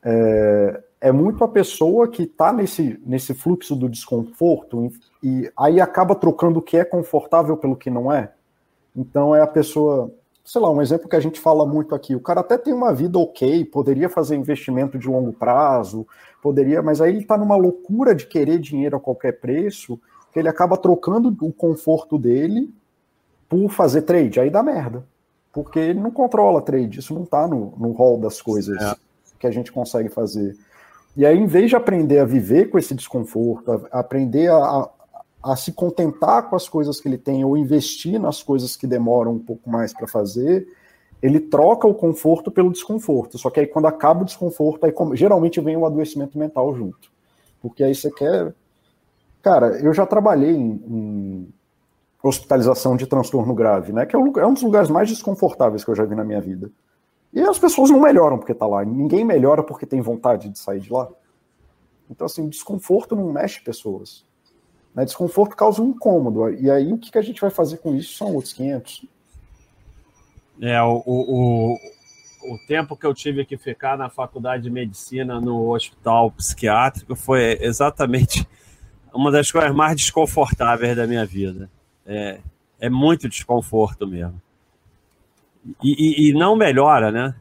É, 0.03 0.83
é 0.99 1.11
muito 1.11 1.41
a 1.43 1.47
pessoa 1.47 2.09
que 2.09 2.23
está 2.23 2.51
nesse, 2.51 2.99
nesse 3.05 3.33
fluxo 3.33 3.77
do 3.77 3.87
desconforto 3.87 4.91
e 5.21 5.49
aí 5.55 5.79
acaba 5.79 6.15
trocando 6.15 6.59
o 6.59 6.61
que 6.61 6.75
é 6.75 6.83
confortável 6.83 7.55
pelo 7.55 7.77
que 7.77 7.89
não 7.89 8.11
é. 8.11 8.33
Então 8.95 9.35
é 9.35 9.41
a 9.41 9.47
pessoa, 9.47 10.11
sei 10.43 10.61
lá, 10.61 10.69
um 10.69 10.81
exemplo 10.81 11.09
que 11.09 11.15
a 11.15 11.19
gente 11.19 11.39
fala 11.39 11.65
muito 11.65 11.95
aqui, 11.95 12.15
o 12.15 12.19
cara 12.19 12.41
até 12.41 12.57
tem 12.57 12.73
uma 12.73 12.93
vida 12.93 13.17
ok, 13.17 13.65
poderia 13.65 14.09
fazer 14.09 14.35
investimento 14.35 14.97
de 14.97 15.07
longo 15.07 15.33
prazo, 15.33 16.05
poderia, 16.41 16.81
mas 16.81 17.01
aí 17.01 17.11
ele 17.11 17.19
está 17.19 17.37
numa 17.37 17.55
loucura 17.55 18.13
de 18.13 18.27
querer 18.27 18.59
dinheiro 18.59 18.97
a 18.97 18.99
qualquer 18.99 19.39
preço, 19.39 19.99
que 20.31 20.39
ele 20.39 20.49
acaba 20.49 20.75
trocando 20.75 21.35
o 21.41 21.53
conforto 21.53 22.17
dele 22.17 22.73
por 23.47 23.69
fazer 23.69 24.01
trade, 24.01 24.39
aí 24.39 24.49
dá 24.49 24.63
merda. 24.63 25.05
Porque 25.51 25.77
ele 25.77 25.99
não 25.99 26.09
controla 26.09 26.61
trade, 26.61 26.99
isso 26.99 27.13
não 27.13 27.23
está 27.23 27.47
no, 27.47 27.73
no 27.77 27.91
hall 27.91 28.19
das 28.19 28.41
coisas 28.41 28.81
é. 28.81 28.95
que 29.39 29.45
a 29.45 29.51
gente 29.51 29.71
consegue 29.71 30.09
fazer. 30.09 30.57
E 31.15 31.25
aí, 31.25 31.37
em 31.37 31.45
vez 31.45 31.69
de 31.69 31.75
aprender 31.75 32.17
a 32.17 32.25
viver 32.25 32.71
com 32.71 32.79
esse 32.79 32.95
desconforto, 32.95 33.87
a, 33.91 33.99
aprender 33.99 34.49
a, 34.49 34.55
a, 34.55 34.89
a, 35.43 35.55
se 35.55 35.73
contentar 35.73 36.49
com 36.49 36.55
as 36.55 36.69
coisas 36.69 37.01
que 37.01 37.07
ele 37.07 37.17
tem 37.17 37.43
ou 37.43 37.57
investir 37.57 38.19
nas 38.19 38.41
coisas 38.41 38.75
que 38.75 38.87
demoram 38.87 39.33
um 39.33 39.39
pouco 39.39 39.69
mais 39.69 39.93
para 39.93 40.07
fazer, 40.07 40.67
ele 41.21 41.39
troca 41.39 41.87
o 41.87 41.93
conforto 41.93 42.49
pelo 42.49 42.71
desconforto. 42.71 43.37
Só 43.37 43.49
que 43.49 43.59
aí, 43.59 43.67
quando 43.67 43.87
acaba 43.87 44.21
o 44.21 44.25
desconforto, 44.25 44.85
aí 44.85 44.93
geralmente 45.13 45.59
vem 45.61 45.75
o 45.75 45.85
adoecimento 45.85 46.37
mental 46.37 46.73
junto. 46.75 47.11
Porque 47.61 47.83
aí 47.83 47.93
você 47.93 48.09
quer. 48.11 48.53
Cara, 49.41 49.79
eu 49.81 49.93
já 49.93 50.05
trabalhei 50.05 50.55
em, 50.55 50.81
em 50.87 51.53
hospitalização 52.21 52.95
de 52.95 53.05
transtorno 53.05 53.53
grave, 53.53 53.91
né? 53.91 54.05
Que 54.05 54.15
é 54.15 54.19
um, 54.19 54.27
é 54.37 54.53
dos 54.53 54.63
lugares 54.63 54.89
mais 54.89 55.09
desconfortáveis 55.09 55.83
que 55.83 55.91
eu 55.91 55.95
já 55.95 56.05
vi 56.05 56.15
na 56.15 56.23
minha 56.23 56.41
vida. 56.41 56.71
E 57.33 57.41
as 57.41 57.57
pessoas 57.57 57.89
não 57.89 57.99
melhoram 57.99 58.37
porque 58.37 58.53
tá 58.53 58.65
lá. 58.65 58.85
Ninguém 58.85 59.25
melhora 59.25 59.63
porque 59.63 59.85
tem 59.85 60.01
vontade 60.01 60.49
de 60.49 60.59
sair 60.59 60.79
de 60.79 60.91
lá. 60.91 61.09
Então, 62.09 62.25
assim, 62.25 62.47
desconforto 62.47 63.15
não 63.15 63.31
mexe 63.31 63.61
pessoas. 63.61 64.25
Né? 64.95 65.05
Desconforto 65.05 65.55
causa 65.55 65.81
um 65.81 65.89
incômodo. 65.89 66.49
E 66.49 66.69
aí, 66.69 66.91
o 66.91 66.97
que, 66.97 67.11
que 67.11 67.17
a 67.17 67.21
gente 67.21 67.41
vai 67.41 67.49
fazer 67.49 67.77
com 67.77 67.95
isso 67.95 68.17
são 68.17 68.33
outros 68.33 68.53
500. 68.53 69.05
É, 70.61 70.81
o, 70.81 71.03
o, 71.05 71.77
o 72.43 72.57
tempo 72.67 72.95
que 72.95 73.05
eu 73.05 73.13
tive 73.13 73.45
que 73.45 73.57
ficar 73.57 73.97
na 73.97 74.09
faculdade 74.09 74.63
de 74.63 74.69
medicina 74.69 75.39
no 75.39 75.71
hospital 75.71 76.31
psiquiátrico 76.31 77.15
foi 77.15 77.57
exatamente 77.61 78.47
uma 79.13 79.31
das 79.31 79.51
coisas 79.51 79.73
mais 79.73 79.95
desconfortáveis 79.95 80.95
da 80.95 81.07
minha 81.07 81.25
vida. 81.25 81.69
É, 82.05 82.39
é 82.79 82.89
muito 82.89 83.29
desconforto 83.29 84.07
mesmo. 84.07 84.41
E, 85.81 86.27
e, 86.27 86.29
e, 86.29 86.33
não 86.33 86.55
melhora, 86.55 87.11
né? 87.11 87.35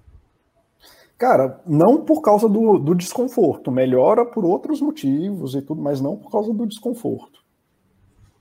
Cara, 1.19 1.61
não 1.67 2.05
por 2.05 2.21
causa 2.21 2.49
do, 2.49 2.79
do, 2.79 2.95
desconforto, 2.95 3.71
melhora 3.71 4.25
por 4.25 4.45
outros 4.45 4.81
motivos 4.81 5.55
e 5.55 5.63
tudo, 5.63 5.83
mas 5.83 6.01
não 6.01 6.17
por 6.17 6.31
causa 6.31 6.53
do 6.53 6.67
desconforto. 6.67 7.42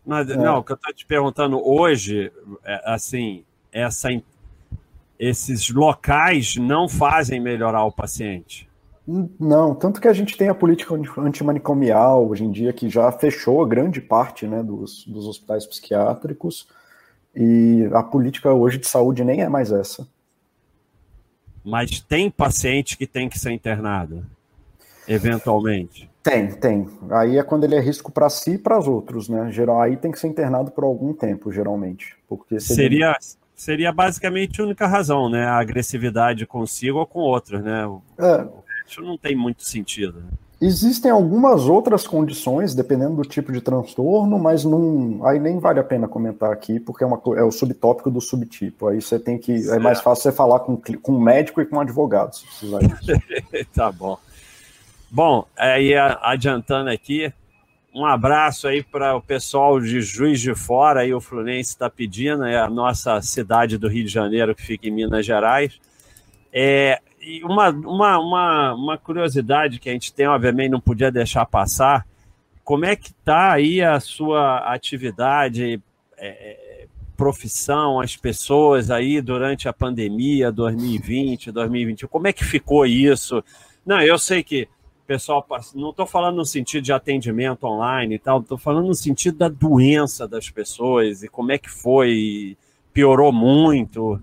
Mas, 0.06 0.30
é. 0.30 0.36
Não, 0.36 0.60
o 0.60 0.64
que 0.64 0.72
eu 0.72 0.76
estou 0.76 0.94
te 0.94 1.06
perguntando 1.06 1.62
hoje, 1.64 2.32
é, 2.64 2.82
assim, 2.86 3.44
essa, 3.72 4.10
esses 5.20 5.70
locais 5.70 6.56
não 6.56 6.90
fazem 6.90 7.40
melhorar 7.40 7.86
o 7.86 7.92
paciente. 7.92 8.70
Não, 9.08 9.74
tanto 9.76 10.00
que 10.00 10.08
a 10.08 10.14
gente 10.14 10.38
tem 10.38 10.48
a 10.48 10.56
política 10.56 10.96
antimanicomial 11.18 12.28
hoje 12.30 12.44
em 12.44 12.52
dia, 12.52 12.72
que 12.72 12.90
já 12.90 13.12
fechou 13.12 13.66
grande 13.66 14.00
parte 14.00 14.48
né, 14.48 14.64
dos, 14.64 15.06
dos 15.06 15.28
hospitais 15.28 15.66
psiquiátricos. 15.66 16.68
E 17.36 17.90
a 17.94 18.04
política 18.04 18.54
hoje 18.54 18.78
de 18.78 18.88
saúde 18.88 19.24
nem 19.24 19.42
é 19.42 19.50
mais 19.50 19.72
essa. 19.72 20.08
Mas 21.64 22.00
tem 22.00 22.30
paciente 22.30 22.98
que 22.98 23.08
tem 23.08 23.30
que 23.30 23.40
ser 23.40 23.52
internado, 23.52 24.26
eventualmente? 25.08 26.10
Tem, 26.24 26.52
tem. 26.52 26.88
Aí 27.10 27.38
é 27.38 27.44
quando 27.44 27.64
ele 27.64 27.76
é 27.76 27.80
risco 27.80 28.12
para 28.12 28.30
si 28.30 28.52
e 28.52 28.58
para 28.58 28.78
os 28.78 28.88
outros, 28.88 29.28
né? 29.28 29.52
Geral, 29.52 29.82
aí 29.82 29.98
tem 29.98 30.12
que 30.12 30.20
ser 30.20 30.28
internado 30.28 30.72
por 30.72 30.84
algum 30.84 31.14
tempo, 31.14 31.52
geralmente. 31.52 32.16
Porque 32.28 32.60
seria, 32.60 33.18
seria 33.56 33.92
basicamente 33.92 34.62
a 34.62 34.64
única 34.64 34.86
razão, 34.86 35.30
né? 35.30 35.46
A 35.46 35.60
agressividade 35.60 36.46
consigo 36.46 37.00
ou 37.00 37.08
com 37.08 37.20
outros, 37.20 37.64
né? 37.64 37.90
É. 38.20 38.48
Isso 38.88 39.02
não 39.02 39.18
tem 39.18 39.36
muito 39.36 39.64
sentido. 39.64 40.20
Né? 40.20 40.30
Existem 40.62 41.10
algumas 41.10 41.66
outras 41.66 42.06
condições, 42.06 42.76
dependendo 42.76 43.16
do 43.16 43.24
tipo 43.24 43.52
de 43.52 43.62
transtorno, 43.62 44.38
mas 44.38 44.64
não, 44.64 45.26
aí 45.26 45.40
nem 45.40 45.58
vale 45.58 45.80
a 45.80 45.84
pena 45.84 46.08
comentar 46.08 46.52
aqui, 46.52 46.80
porque 46.80 47.04
é, 47.04 47.08
uma, 47.08 47.20
é 47.36 47.44
o 47.44 47.52
subtópico 47.52 48.12
do 48.12 48.22
subtipo. 48.22 48.88
Aí 48.88 49.02
você 49.02 49.18
tem 49.18 49.40
que. 49.40 49.60
Certo. 49.60 49.76
É 49.76 49.80
mais 49.80 50.02
fácil 50.02 50.22
você 50.22 50.32
falar 50.32 50.60
com, 50.60 50.80
com 51.02 51.14
um 51.14 51.20
médico 51.20 51.62
e 51.62 51.66
com 51.66 51.78
um 51.78 51.80
advogado, 51.80 52.36
se 52.36 52.46
precisar 52.46 52.78
disso. 52.78 53.12
tá 53.74 53.92
bom. 53.92 54.20
Bom, 55.14 55.46
aí 55.58 55.94
adiantando 55.94 56.90
aqui, 56.90 57.34
um 57.94 58.06
abraço 58.06 58.66
aí 58.66 58.82
para 58.82 59.14
o 59.14 59.22
pessoal 59.22 59.78
de 59.78 60.00
Juiz 60.00 60.40
de 60.40 60.56
Fora, 60.56 61.02
aí 61.02 61.14
o 61.14 61.20
Fluminense 61.20 61.72
está 61.72 61.90
pedindo, 61.90 62.46
é 62.46 62.58
a 62.58 62.70
nossa 62.70 63.22
cidade 63.22 63.78
do 63.78 63.90
Rio 63.90 64.06
de 64.06 64.10
Janeiro 64.10 64.56
que 64.56 64.62
fica 64.62 64.88
em 64.88 64.92
Minas 64.92 65.26
Gerais. 65.26 65.78
É, 66.54 67.02
e 67.20 67.44
uma, 67.44 67.72
uma, 67.72 68.20
uma, 68.20 68.74
uma 68.74 68.98
curiosidade 68.98 69.80
que 69.80 69.90
a 69.90 69.92
gente 69.92 70.14
tem, 70.14 70.28
obviamente, 70.28 70.72
não 70.72 70.80
podia 70.80 71.12
deixar 71.12 71.46
passar, 71.46 72.08
como 72.64 72.86
é 72.86 72.96
que 72.96 73.10
está 73.10 73.52
aí 73.52 73.82
a 73.82 74.00
sua 74.00 74.60
atividade, 74.60 75.82
é, 76.18 76.88
profissão, 77.18 78.00
as 78.00 78.16
pessoas 78.16 78.90
aí 78.90 79.20
durante 79.20 79.68
a 79.68 79.74
pandemia 79.74 80.54
2020, 80.54 81.52
2021, 81.52 82.08
como 82.08 82.28
é 82.30 82.34
que 82.34 82.46
ficou 82.46 82.86
isso? 82.86 83.44
Não, 83.86 84.00
eu 84.02 84.18
sei 84.18 84.42
que 84.42 84.70
pessoal, 85.12 85.46
não 85.76 85.90
estou 85.90 86.06
falando 86.06 86.38
no 86.38 86.46
sentido 86.46 86.84
de 86.84 86.94
atendimento 86.94 87.66
online 87.66 88.16
e 88.16 88.20
tal, 88.20 88.40
estou 88.40 88.58
falando 88.58 88.88
no 88.88 88.96
sentido 88.96 89.40
da 89.40 89.50
doença 89.50 90.26
das 90.26 90.50
pessoas 90.50 91.22
e 91.22 91.28
como 91.28 91.52
é 91.52 91.58
que 91.58 91.70
foi, 91.70 92.58
piorou 92.94 93.34
muito. 93.34 94.22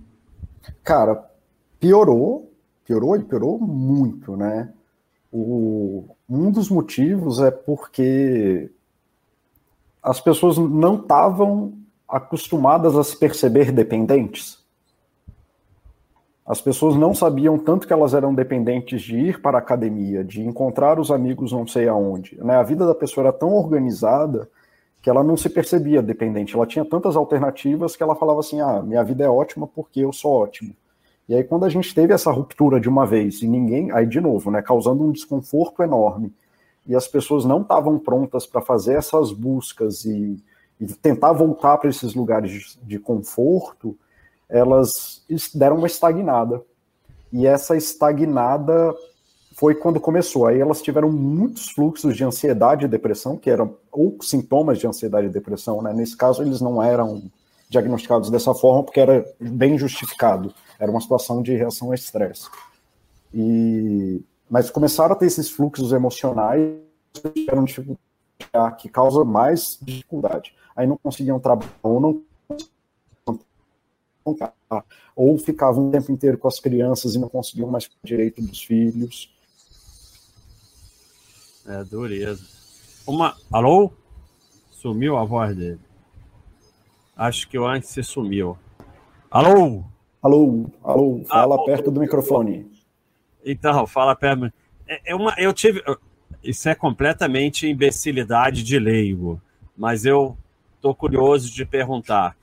Cara, 0.82 1.30
piorou, 1.78 2.50
piorou 2.86 3.16
e 3.16 3.22
piorou 3.22 3.58
muito, 3.58 4.34
né? 4.34 4.72
O, 5.30 6.06
um 6.26 6.50
dos 6.50 6.70
motivos 6.70 7.38
é 7.38 7.50
porque 7.50 8.70
as 10.02 10.22
pessoas 10.22 10.56
não 10.56 10.94
estavam 10.94 11.74
acostumadas 12.08 12.96
a 12.96 13.04
se 13.04 13.14
perceber 13.14 13.70
dependentes. 13.72 14.57
As 16.48 16.62
pessoas 16.62 16.96
não 16.96 17.14
sabiam 17.14 17.58
tanto 17.58 17.86
que 17.86 17.92
elas 17.92 18.14
eram 18.14 18.34
dependentes 18.34 19.02
de 19.02 19.18
ir 19.18 19.42
para 19.42 19.58
a 19.58 19.60
academia, 19.60 20.24
de 20.24 20.40
encontrar 20.40 20.98
os 20.98 21.10
amigos 21.10 21.52
não 21.52 21.66
sei 21.66 21.86
aonde. 21.86 22.42
Né? 22.42 22.56
A 22.56 22.62
vida 22.62 22.86
da 22.86 22.94
pessoa 22.94 23.26
era 23.26 23.32
tão 23.34 23.52
organizada 23.52 24.48
que 25.02 25.10
ela 25.10 25.22
não 25.22 25.36
se 25.36 25.50
percebia 25.50 26.00
dependente. 26.00 26.56
Ela 26.56 26.66
tinha 26.66 26.86
tantas 26.86 27.16
alternativas 27.16 27.94
que 27.94 28.02
ela 28.02 28.16
falava 28.16 28.40
assim: 28.40 28.62
ah, 28.62 28.82
minha 28.82 29.04
vida 29.04 29.24
é 29.24 29.28
ótima 29.28 29.66
porque 29.66 30.00
eu 30.00 30.10
sou 30.10 30.32
ótimo. 30.32 30.74
E 31.28 31.34
aí, 31.34 31.44
quando 31.44 31.66
a 31.66 31.68
gente 31.68 31.94
teve 31.94 32.14
essa 32.14 32.30
ruptura 32.30 32.80
de 32.80 32.88
uma 32.88 33.04
vez 33.04 33.42
e 33.42 33.46
ninguém, 33.46 33.92
aí 33.92 34.06
de 34.06 34.18
novo, 34.18 34.50
né, 34.50 34.62
causando 34.62 35.04
um 35.04 35.12
desconforto 35.12 35.82
enorme, 35.82 36.32
e 36.86 36.96
as 36.96 37.06
pessoas 37.06 37.44
não 37.44 37.60
estavam 37.60 37.98
prontas 37.98 38.46
para 38.46 38.62
fazer 38.62 38.94
essas 38.94 39.32
buscas 39.32 40.06
e, 40.06 40.42
e 40.80 40.86
tentar 40.86 41.34
voltar 41.34 41.76
para 41.76 41.90
esses 41.90 42.14
lugares 42.14 42.50
de, 42.50 42.86
de 42.86 42.98
conforto, 42.98 43.94
elas 44.48 45.22
deram 45.54 45.76
uma 45.76 45.86
estagnada. 45.86 46.62
E 47.32 47.46
essa 47.46 47.76
estagnada 47.76 48.94
foi 49.54 49.74
quando 49.74 50.00
começou. 50.00 50.46
Aí 50.46 50.60
elas 50.60 50.80
tiveram 50.80 51.10
muitos 51.10 51.70
fluxos 51.70 52.16
de 52.16 52.24
ansiedade 52.24 52.84
e 52.84 52.88
depressão, 52.88 53.36
que 53.36 53.50
eram 53.50 53.76
ou 53.92 54.16
sintomas 54.22 54.78
de 54.78 54.86
ansiedade 54.86 55.26
e 55.26 55.30
depressão, 55.30 55.82
né? 55.82 55.92
Nesse 55.92 56.16
caso, 56.16 56.42
eles 56.42 56.60
não 56.60 56.82
eram 56.82 57.22
diagnosticados 57.68 58.30
dessa 58.30 58.54
forma 58.54 58.82
porque 58.82 59.00
era 59.00 59.26
bem 59.38 59.76
justificado. 59.76 60.54
Era 60.78 60.90
uma 60.90 61.00
situação 61.00 61.42
de 61.42 61.54
reação 61.54 61.88
ao 61.88 61.94
estresse. 61.94 62.48
E 63.34 64.22
mas 64.50 64.70
começaram 64.70 65.12
a 65.12 65.16
ter 65.16 65.26
esses 65.26 65.50
fluxos 65.50 65.92
emocionais 65.92 66.72
que 68.78 68.88
causa 68.88 69.24
mais 69.24 69.78
dificuldade. 69.82 70.54
Aí 70.74 70.86
não 70.86 70.96
conseguiam 70.96 71.38
trabalhar 71.38 71.70
ou 71.82 72.00
não 72.00 72.22
ou 75.14 75.38
ficavam 75.38 75.88
o 75.88 75.90
tempo 75.90 76.10
inteiro 76.12 76.38
com 76.38 76.48
as 76.48 76.60
crianças 76.60 77.14
e 77.14 77.18
não 77.18 77.28
conseguiam 77.28 77.70
mais 77.70 77.88
direito 78.02 78.42
dos 78.42 78.62
filhos. 78.62 79.32
É 81.66 81.84
dureza. 81.84 82.44
Uma. 83.06 83.36
Alô? 83.52 83.90
Sumiu 84.70 85.16
a 85.16 85.24
voz 85.24 85.56
dele. 85.56 85.80
Acho 87.16 87.48
que 87.48 87.58
o 87.58 87.66
antes 87.66 87.90
se 87.90 88.02
sumiu. 88.02 88.56
Alô? 89.30 89.84
Alô, 90.22 90.66
alô, 90.82 91.22
fala 91.26 91.54
alô, 91.54 91.64
perto 91.64 91.90
do 91.90 92.00
microfone. 92.00 92.70
Então, 93.44 93.86
fala 93.86 94.14
perto. 94.14 94.52
É, 94.86 95.12
é 95.12 95.14
uma, 95.14 95.34
eu 95.36 95.52
tive. 95.52 95.82
Isso 96.42 96.68
é 96.68 96.74
completamente 96.74 97.66
imbecilidade 97.66 98.62
de 98.62 98.78
leigo, 98.78 99.40
mas 99.76 100.04
eu 100.04 100.36
estou 100.76 100.94
curioso 100.94 101.52
de 101.52 101.64
perguntar. 101.66 102.36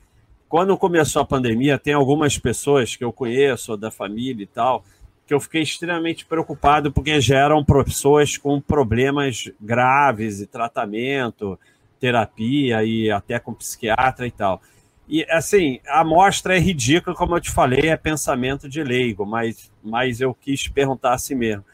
Quando 0.56 0.78
começou 0.78 1.22
a 1.22 1.26
pandemia, 1.26 1.78
tem 1.78 1.94
algumas 1.94 2.38
pessoas 2.38 2.96
que 2.96 3.04
eu 3.04 3.12
conheço, 3.12 3.76
da 3.76 3.92
família 3.92 4.42
e 4.42 4.48
tal, 4.48 4.86
que 5.28 5.34
eu 5.34 5.40
fiquei 5.42 5.62
extremamente 5.62 6.26
preocupado 6.26 6.94
porque 6.94 7.20
geram 7.20 7.62
pessoas 7.66 8.38
com 8.38 8.62
problemas 8.62 9.52
graves 9.60 10.40
e 10.40 10.48
tratamento, 10.48 11.60
terapia 12.00 12.86
e 12.86 13.12
até 13.12 13.38
com 13.38 13.54
psiquiatra 13.54 14.26
e 14.26 14.32
tal. 14.32 14.62
E 15.10 15.26
assim, 15.30 15.82
a 15.90 16.00
amostra 16.00 16.56
é 16.56 16.60
ridícula, 16.60 17.14
como 17.14 17.36
eu 17.36 17.42
te 17.42 17.52
falei, 17.52 17.90
é 17.90 17.98
pensamento 17.98 18.70
de 18.70 18.82
leigo, 18.82 19.26
mas, 19.26 19.70
mas 19.84 20.22
eu 20.22 20.34
quis 20.34 20.70
perguntar 20.70 21.16
assim 21.16 21.36
mesmo. 21.36 21.66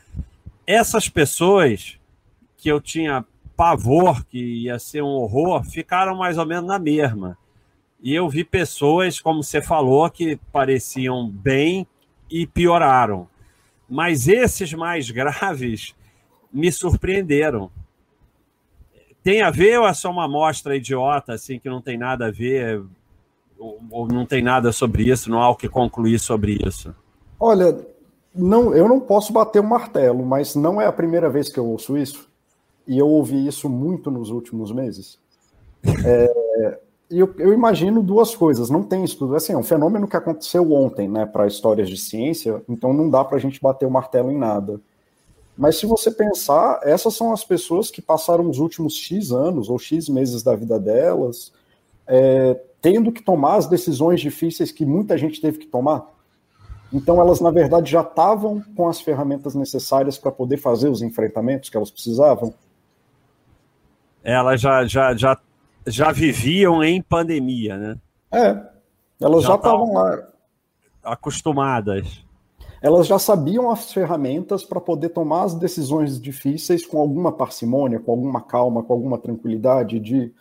Essas 0.66 1.08
pessoas 1.08 2.00
que 2.58 2.68
eu 2.68 2.82
tinha 2.82 3.24
pavor 3.56 4.26
que 4.26 4.64
ia 4.64 4.80
ser 4.80 5.04
um 5.04 5.10
horror, 5.10 5.64
ficaram 5.64 6.18
mais 6.18 6.40
ou 6.40 6.48
menos 6.48 6.66
na 6.66 6.80
mesma. 6.80 7.38
E 8.02 8.16
eu 8.16 8.28
vi 8.28 8.44
pessoas, 8.44 9.20
como 9.20 9.44
você 9.44 9.62
falou, 9.62 10.10
que 10.10 10.40
pareciam 10.52 11.30
bem 11.30 11.86
e 12.30 12.48
pioraram. 12.48 13.28
Mas 13.88 14.28
esses 14.28 14.74
mais 14.74 15.10
graves 15.12 15.94
me 16.52 16.72
surpreenderam. 16.72 17.70
Tem 19.24 19.42
a 19.42 19.52
ver 19.52 19.80
ou 19.80 19.88
é 19.88 19.94
só 19.94 20.10
uma 20.10 20.26
amostra 20.26 20.76
idiota, 20.76 21.34
assim, 21.34 21.60
que 21.60 21.70
não 21.70 21.80
tem 21.80 21.98
nada 21.98 22.28
a 22.28 22.32
ver, 22.32 22.84
ou, 23.60 23.80
ou 23.92 24.08
não 24.08 24.26
tem 24.26 24.42
nada 24.42 24.72
sobre 24.72 25.04
isso, 25.04 25.30
não 25.30 25.40
há 25.40 25.50
o 25.50 25.56
que 25.56 25.70
concluir 25.70 26.20
sobre 26.20 26.58
isso? 26.68 26.96
Olha, 27.40 27.86
não, 28.34 28.74
eu 28.74 28.88
não 28.88 29.00
posso 29.00 29.32
bater 29.32 29.60
o 29.60 29.64
um 29.64 29.68
martelo, 29.68 30.26
mas 30.26 30.56
não 30.56 30.82
é 30.82 30.88
a 30.88 30.92
primeira 30.92 31.30
vez 31.30 31.50
que 31.50 31.60
eu 31.60 31.68
ouço 31.68 31.96
isso, 31.96 32.28
e 32.88 32.98
eu 32.98 33.08
ouvi 33.08 33.46
isso 33.46 33.70
muito 33.70 34.10
nos 34.10 34.32
últimos 34.32 34.72
meses. 34.72 35.20
É, 36.04 36.80
eu, 37.12 37.34
eu, 37.38 37.54
imagino 37.54 38.02
duas 38.02 38.36
coisas. 38.36 38.70
Não 38.70 38.84
tem 38.84 39.04
estudo. 39.04 39.36
Assim, 39.36 39.54
é 39.54 39.58
um 39.58 39.64
fenômeno 39.64 40.08
que 40.08 40.16
aconteceu 40.16 40.72
ontem, 40.72 41.08
né, 41.08 41.26
para 41.26 41.46
histórias 41.46 41.90
de 41.90 41.98
ciência, 41.98 42.64
então 42.68 42.94
não 42.94 43.10
dá 43.10 43.24
para 43.24 43.38
a 43.38 43.40
gente 43.40 43.62
bater 43.62 43.86
o 43.86 43.92
martelo 43.92 44.32
em 44.32 44.38
nada. 44.38 44.80
Mas 45.58 45.78
se 45.78 45.86
você 45.86 46.10
pensar, 46.10 46.80
essas 46.84 47.14
são 47.14 47.32
as 47.32 47.44
pessoas 47.44 47.92
que 47.92 48.02
passaram 48.02 48.50
os 48.50 48.58
últimos 48.58 48.96
X 48.96 49.32
anos 49.32 49.70
ou 49.70 49.78
X 49.78 50.08
meses 50.10 50.42
da 50.42 50.56
vida 50.56 50.80
delas 50.80 51.52
é, 52.08 52.60
tendo 52.82 53.12
que 53.12 53.22
tomar 53.22 53.56
as 53.56 53.68
decisões 53.68 54.20
difíceis 54.20 54.72
que 54.72 54.86
muita 54.86 55.18
gente 55.18 55.40
teve 55.40 55.60
que 55.60 55.68
tomar. 55.68 56.06
Então, 56.92 57.22
elas, 57.22 57.40
na 57.40 57.52
verdade, 57.52 57.90
já 57.90 58.02
estavam 58.02 58.62
com 58.76 58.88
as 58.88 59.00
ferramentas 59.00 59.56
necessárias 59.56 60.18
para 60.18 60.32
poder 60.32 60.58
fazer 60.58 60.90
os 60.90 61.02
enfrentamentos 61.02 61.70
que 61.70 61.78
elas 61.78 61.90
precisavam. 61.90 62.54
Elas 64.24 64.60
já, 64.60 64.86
já, 64.86 65.16
já 65.16 65.40
já 65.88 66.12
viviam 66.12 66.84
em 66.84 67.02
pandemia, 67.02 67.78
né? 67.78 67.98
É, 68.32 68.72
elas 69.20 69.44
já 69.44 69.56
estavam 69.56 69.94
lá. 69.94 70.28
Acostumadas. 71.04 72.24
Elas 72.82 73.06
já 73.06 73.20
sabiam 73.20 73.70
as 73.70 73.94
ferramentas 73.94 74.64
para 74.64 74.82
poder 74.82 75.10
tomar 75.10 75.44
as 75.44 75.54
decisões 75.54 76.20
difíceis 76.20 76.86
com 76.86 77.00
alguma 77.00 77.32
parcimônia, 77.32 78.00
com 78.00 78.12
alguma 78.12 78.42
calma, 78.42 78.84
com 78.84 78.94
alguma 78.94 79.20
tranquilidade, 79.20 80.00
de 80.00 80.34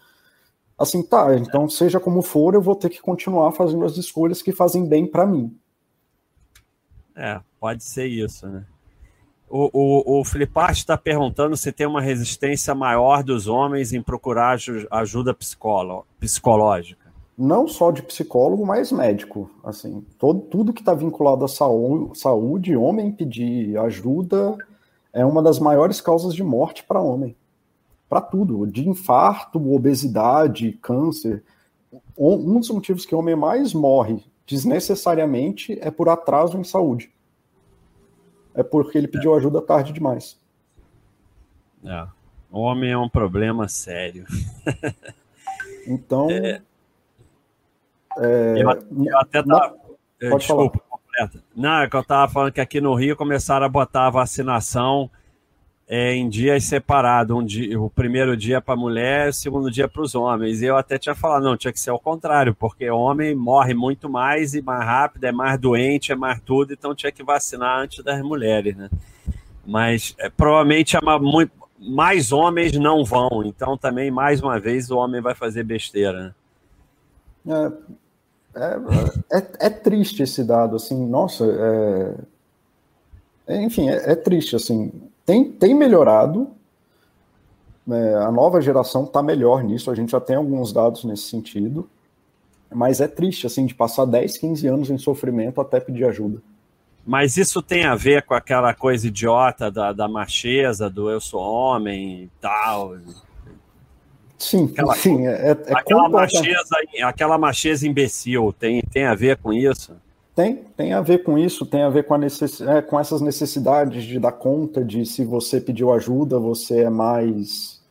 assim, 0.79 1.03
tá, 1.03 1.37
então 1.37 1.69
seja 1.69 2.01
como 2.01 2.23
for, 2.23 2.55
eu 2.55 2.63
vou 2.63 2.75
ter 2.75 2.89
que 2.89 3.03
continuar 3.03 3.53
fazendo 3.53 3.85
as 3.85 3.99
escolhas 3.99 4.41
que 4.41 4.53
fazem 4.53 4.87
bem 4.87 5.07
para 5.07 5.27
mim. 5.27 5.55
É, 7.15 7.39
pode 7.59 7.85
ser 7.85 8.07
isso, 8.07 8.47
né? 8.47 8.65
O, 9.51 9.69
o, 9.73 10.21
o 10.21 10.23
está 10.71 10.97
perguntando 10.97 11.57
se 11.57 11.73
tem 11.73 11.85
uma 11.85 12.01
resistência 12.01 12.73
maior 12.73 13.25
dos 13.25 13.49
homens 13.49 13.93
em 13.93 14.01
procurar 14.01 14.57
ajuda 14.89 15.35
psicológica. 15.35 17.11
Não 17.37 17.67
só 17.67 17.91
de 17.91 18.01
psicólogo, 18.01 18.65
mas 18.65 18.93
médico. 18.93 19.51
Assim, 19.65 20.07
todo, 20.17 20.43
tudo 20.43 20.73
que 20.73 20.83
está 20.83 20.95
vinculado 20.95 21.45
à 21.45 21.49
saúde, 21.49 22.77
homem 22.77 23.11
pedir 23.11 23.77
ajuda 23.79 24.57
é 25.13 25.27
uma 25.27 25.43
das 25.43 25.59
maiores 25.59 26.01
causas 26.01 26.33
de 26.33 26.45
morte 26.45 26.85
para 26.85 27.01
homem. 27.01 27.35
Para 28.09 28.21
tudo, 28.21 28.65
de 28.69 28.89
infarto, 28.89 29.75
obesidade, 29.75 30.79
câncer. 30.81 31.43
Um 32.17 32.61
dos 32.61 32.71
motivos 32.71 33.05
que 33.05 33.17
o 33.17 33.19
homem 33.19 33.35
mais 33.35 33.75
morre 33.75 34.23
desnecessariamente 34.47 35.77
é 35.81 35.91
por 35.91 36.09
atraso 36.09 36.57
em 36.57 36.63
saúde 36.63 37.11
é 38.61 38.63
porque 38.63 38.97
ele 38.97 39.09
pediu 39.09 39.35
ajuda 39.35 39.61
tarde 39.61 39.93
demais. 39.93 40.39
É. 41.85 42.07
O 42.51 42.61
homem 42.61 42.91
é 42.91 42.99
um 42.99 43.09
problema 43.09 43.69
sério. 43.69 44.27
então. 45.87 46.31
É... 46.31 46.63
É... 48.19 48.55
Eu, 48.57 48.71
eu, 49.05 49.19
até 49.19 49.43
tava. 49.43 49.77
Na... 50.21 50.37
Desculpa, 50.37 50.81
completa. 50.89 51.43
Não, 51.57 51.81
é 51.81 51.89
que 51.89 51.97
eu 51.97 52.01
estava 52.01 52.31
falando 52.31 52.53
que 52.53 52.61
aqui 52.61 52.81
no 52.81 52.95
Rio 52.95 53.17
começaram 53.17 53.65
a 53.65 53.69
botar 53.69 54.07
a 54.07 54.11
vacinação 54.11 55.11
é, 55.93 56.15
em 56.15 56.29
dias 56.29 56.63
separados. 56.63 57.37
Um 57.37 57.45
dia, 57.45 57.81
o 57.81 57.91
primeiro 57.91 58.37
dia 58.37 58.61
para 58.61 58.75
a 58.75 58.77
mulher, 58.77 59.31
o 59.31 59.33
segundo 59.33 59.69
dia 59.69 59.89
para 59.89 60.03
os 60.03 60.15
homens. 60.15 60.63
E 60.63 60.67
eu 60.67 60.77
até 60.77 60.97
tinha 60.97 61.17
falado, 61.17 61.43
não, 61.43 61.57
tinha 61.57 61.73
que 61.73 61.81
ser 61.81 61.91
o 61.91 61.99
contrário, 61.99 62.55
porque 62.55 62.89
homem 62.89 63.35
morre 63.35 63.75
muito 63.75 64.09
mais 64.09 64.55
e 64.55 64.63
mais 64.63 64.85
rápido, 64.85 65.25
é 65.25 65.33
mais 65.33 65.59
doente, 65.59 66.13
é 66.13 66.15
mais 66.15 66.41
tudo, 66.43 66.73
então 66.73 66.95
tinha 66.95 67.11
que 67.11 67.25
vacinar 67.25 67.81
antes 67.81 68.05
das 68.05 68.23
mulheres, 68.23 68.77
né? 68.77 68.89
Mas 69.67 70.15
é, 70.19 70.31
provavelmente 70.31 70.97
é 70.97 71.01
muito, 71.19 71.53
mais 71.77 72.31
homens 72.31 72.73
não 72.79 73.05
vão, 73.05 73.43
então 73.45 73.77
também, 73.77 74.13
mais 74.13 74.41
uma 74.41 74.61
vez, 74.61 74.93
o 74.93 74.97
homem 74.97 75.21
vai 75.21 75.35
fazer 75.35 75.65
besteira. 75.65 76.37
Né? 77.45 77.73
É, 78.55 78.63
é, 78.63 79.39
é, 79.39 79.67
é, 79.67 79.71
triste 79.71 80.23
esse 80.23 80.45
dado, 80.45 80.77
assim, 80.77 81.05
nossa, 81.05 81.45
é, 83.49 83.65
enfim, 83.65 83.89
é, 83.89 84.13
é 84.13 84.15
triste, 84.15 84.55
assim, 84.55 85.10
tem, 85.31 85.45
tem 85.45 85.75
melhorado, 85.75 86.51
né, 87.87 88.17
a 88.17 88.33
nova 88.33 88.61
geração 88.61 89.05
está 89.05 89.23
melhor 89.23 89.63
nisso, 89.63 89.89
a 89.89 89.95
gente 89.95 90.11
já 90.11 90.21
tem 90.21 90.35
alguns 90.35 90.73
dados 90.73 91.05
nesse 91.05 91.31
sentido, 91.31 91.89
mas 92.69 93.01
é 93.01 93.07
triste, 93.07 93.47
assim, 93.47 93.65
de 93.65 93.73
passar 93.73 94.07
10, 94.07 94.37
15 94.39 94.67
anos 94.67 94.91
em 94.91 94.99
sofrimento 94.99 95.61
até 95.61 95.79
pedir 95.79 96.05
ajuda. 96.05 96.43
Mas 97.07 97.37
isso 97.37 97.63
tem 97.63 97.85
a 97.85 97.95
ver 97.95 98.25
com 98.25 98.35
aquela 98.35 98.75
coisa 98.75 99.07
idiota 99.07 99.71
da, 99.71 99.93
da 99.93 100.09
macheza, 100.09 100.91
do 100.91 101.09
eu 101.09 101.21
sou 101.21 101.41
homem 101.41 102.25
e 102.25 102.31
tal. 102.41 102.97
Sim, 104.37 104.65
aquela, 104.73 104.95
sim. 104.97 105.29
É, 105.29 105.51
é 105.51 105.73
aquela, 105.73 106.09
macheza, 106.09 106.77
aquela 107.05 107.39
macheza 107.39 107.87
imbecil 107.87 108.53
tem, 108.59 108.83
tem 108.83 109.05
a 109.05 109.15
ver 109.15 109.37
com 109.39 109.53
isso? 109.53 109.95
Tem, 110.41 110.57
tem 110.75 110.93
a 110.95 111.03
ver 111.03 111.23
com 111.23 111.37
isso, 111.37 111.67
tem 111.67 111.83
a 111.83 111.91
ver 111.91 112.05
com, 112.05 112.15
a 112.15 112.19
necess... 112.19 112.63
É, 112.63 112.81
com 112.81 112.99
essas 112.99 113.21
necessidades 113.21 114.05
de 114.05 114.19
dar 114.19 114.33
conta 114.33 114.83
de 114.83 115.05
se 115.05 115.23
você 115.23 115.61
pediu 115.61 115.93
ajuda, 115.93 116.39
você 116.39 116.85
é 116.85 116.89
mais. 116.89 117.83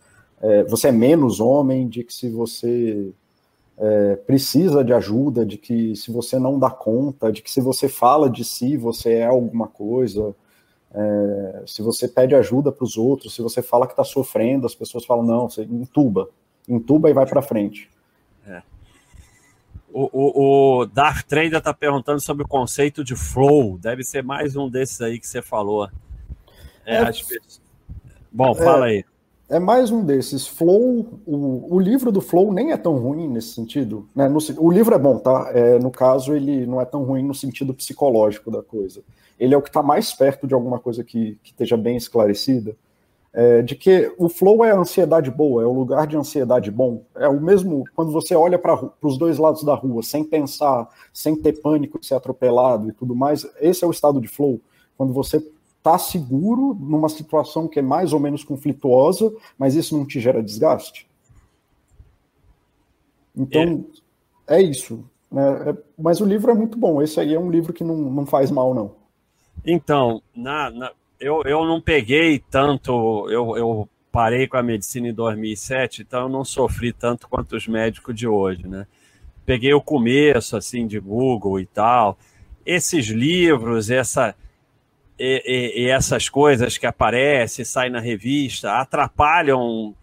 É, 0.42 0.64
você 0.64 0.88
é 0.88 0.92
menos 0.92 1.40
homem, 1.40 1.88
de 1.88 2.04
que 2.04 2.12
se 2.12 2.28
você 2.28 3.12
é, 3.78 4.16
precisa 4.16 4.84
de 4.84 4.92
ajuda, 4.92 5.46
de 5.46 5.60
que 5.60 5.96
se 5.96 6.12
você 6.12 6.40
não 6.40 6.58
dá 6.58 6.72
conta, 6.72 7.32
de 7.32 7.44
que 7.44 7.52
se 7.52 7.62
você 7.62 7.88
fala 7.88 8.28
de 8.28 8.44
si, 8.44 8.76
você 8.76 9.14
é 9.14 9.26
alguma 9.28 9.68
coisa. 9.68 10.36
É, 10.92 11.64
se 11.68 11.84
você 11.84 12.08
pede 12.08 12.34
ajuda 12.34 12.72
para 12.72 12.84
os 12.84 12.98
outros, 12.98 13.36
se 13.36 13.44
você 13.44 13.62
fala 13.62 13.86
que 13.86 13.94
está 13.94 14.04
sofrendo, 14.04 14.66
as 14.66 14.74
pessoas 14.74 15.06
falam, 15.06 15.24
não, 15.24 15.48
você 15.48 15.62
entuba, 15.66 16.28
entuba 16.68 17.12
e 17.12 17.14
vai 17.14 17.28
para 17.28 17.44
frente. 17.44 17.92
O, 19.92 20.10
o, 20.12 20.82
o 20.82 20.86
Dark 20.86 21.26
Trader 21.28 21.58
está 21.58 21.74
perguntando 21.74 22.20
sobre 22.20 22.44
o 22.44 22.48
conceito 22.48 23.04
de 23.04 23.16
flow. 23.16 23.78
Deve 23.78 24.04
ser 24.04 24.24
mais 24.24 24.56
um 24.56 24.70
desses 24.70 25.02
aí 25.02 25.20
que 25.20 25.28
você 25.28 25.42
falou. 25.42 25.90
É, 26.86 26.98
é, 26.98 27.12
Bom, 28.32 28.54
fala 28.54 28.88
é, 28.88 28.90
aí. 28.90 29.06
É 29.50 29.60
mais 29.60 29.90
um 29.90 30.06
desses. 30.06 30.48
Flow, 30.48 31.20
o, 31.26 31.76
o 31.76 31.80
livro 31.80 32.12
do 32.12 32.22
Flow 32.22 32.54
nem 32.54 32.72
é 32.72 32.78
tão 32.78 32.98
ruim 32.98 33.28
nesse 33.28 33.54
sentido. 33.54 34.08
Né? 34.16 34.30
No, 34.30 34.40
o 34.60 34.72
livro 34.72 34.94
é 34.94 35.00
bom, 35.00 35.18
tá? 35.18 35.52
É, 35.54 35.80
no 35.80 35.90
caso, 35.90 36.36
ele 36.36 36.68
não 36.68 36.80
é 36.80 36.86
tão 36.86 37.04
ruim 37.04 37.24
no 37.24 37.34
sentido 37.34 37.74
psicológico 37.74 38.52
da 38.52 38.62
coisa. 38.62 39.02
Ele 39.40 39.56
é 39.56 39.58
o 39.58 39.62
que 39.62 39.70
está 39.70 39.82
mais 39.82 40.14
perto 40.14 40.46
de 40.46 40.54
alguma 40.54 40.80
coisa 40.80 41.04
que, 41.04 41.40
que 41.42 41.52
esteja 41.52 41.76
bem 41.76 41.98
esclarecida 41.98 42.76
é, 43.32 43.62
de 43.62 43.76
que 43.76 44.14
o 44.18 44.28
flow 44.28 44.66
é 44.66 44.72
a 44.72 44.80
ansiedade 44.80 45.30
boa, 45.30 45.62
é 45.62 45.66
o 45.66 45.74
lugar 45.74 46.08
de 46.08 46.18
ansiedade 46.18 46.72
bom. 46.72 47.04
É 47.16 47.28
o 47.28 47.40
mesmo 47.40 47.84
quando 47.96 48.12
você 48.12 48.36
olha 48.36 48.58
para 48.58 48.92
os 49.02 49.18
dois 49.18 49.38
lados 49.38 49.64
da 49.64 49.76
rua, 49.76 50.02
sem 50.02 50.24
pensar, 50.24 50.90
sem 51.14 51.36
ter 51.36 51.62
pânico 51.62 52.00
de 52.00 52.08
ser 52.08 52.16
atropelado 52.16 52.90
e 52.90 52.94
tudo 52.94 53.16
mais. 53.16 53.46
Esse 53.60 53.84
é 53.84 53.88
o 53.88 53.92
estado 53.92 54.20
de 54.20 54.28
flow. 54.28 54.60
Quando 54.98 55.14
você 55.14 55.38
está 55.78 55.98
seguro 55.98 56.76
numa 56.80 57.08
situação 57.08 57.68
que 57.68 57.80
é 57.80 57.82
mais 57.82 58.14
ou 58.14 58.20
menos 58.20 58.44
conflituosa, 58.44 59.34
mas 59.58 59.76
isso 59.76 59.98
não 59.98 60.06
te 60.06 60.20
gera 60.20 60.44
desgaste. 60.44 61.08
Então, 63.36 63.86
é, 64.48 64.58
é 64.58 64.62
isso. 64.62 65.06
Né? 65.32 65.70
É, 65.70 65.78
mas 65.98 66.20
o 66.20 66.26
livro 66.26 66.52
é 66.52 66.54
muito 66.54 66.78
bom. 66.78 67.02
Esse 67.02 67.20
aí 67.20 67.34
é 67.34 67.40
um 67.40 67.50
livro 67.50 67.72
que 67.72 67.84
não, 67.84 67.96
não 67.96 68.26
faz 68.26 68.52
mal, 68.52 68.74
não. 68.74 68.96
Então, 69.66 70.22
na, 70.36 70.70
na 70.70 70.92
eu, 71.20 71.42
eu 71.46 71.66
não 71.66 71.82
peguei 71.82 72.40
tanto, 72.40 73.28
eu, 73.30 73.58
eu 73.58 73.90
parei 74.12 74.48
com 74.48 74.58
a 74.58 74.64
medicina 74.64 75.10
em 75.10 75.14
2007, 75.14 76.02
então 76.02 76.22
eu 76.22 76.30
não 76.30 76.46
sofri 76.46 76.94
tanto 76.94 77.28
quanto 77.28 77.56
os 77.56 77.68
médicos 77.68 78.16
de 78.16 78.28
hoje, 78.28 78.68
né? 78.68 78.88
Peguei 79.46 79.74
o 79.74 79.82
começo, 79.82 80.56
assim, 80.56 80.88
de 80.88 81.00
Google 81.00 81.60
e 81.60 81.66
tal. 81.66 82.18
Esses 82.66 83.08
livros, 83.08 83.90
essa, 83.90 84.36
e, 85.18 85.44
e, 85.46 85.84
e 85.84 85.90
essas 85.90 86.30
coisas 86.30 86.78
que 86.78 86.86
aparecem, 86.86 87.66
saem 87.66 87.92
na 87.92 88.00
revista, 88.00 88.74
atrapalham 88.74 89.94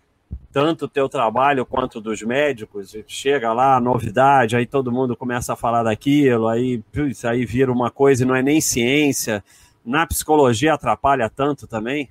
tanto 0.52 0.86
o 0.86 0.88
teu 0.88 1.08
trabalho 1.08 1.64
quanto 1.64 2.00
dos 2.00 2.22
médicos. 2.22 2.96
Chega 3.06 3.52
lá, 3.52 3.78
novidade, 3.80 4.56
aí 4.56 4.66
todo 4.66 4.92
mundo 4.92 5.16
começa 5.16 5.52
a 5.52 5.56
falar 5.56 5.84
daquilo, 5.84 6.48
aí, 6.48 6.82
aí 7.24 7.46
vira 7.46 7.70
uma 7.70 7.90
coisa 7.90 8.24
e 8.24 8.26
não 8.26 8.34
é 8.34 8.42
nem 8.42 8.60
ciência 8.60 9.44
na 9.86 10.06
psicologia 10.06 10.74
atrapalha 10.74 11.30
tanto 11.30 11.66
também? 11.66 12.10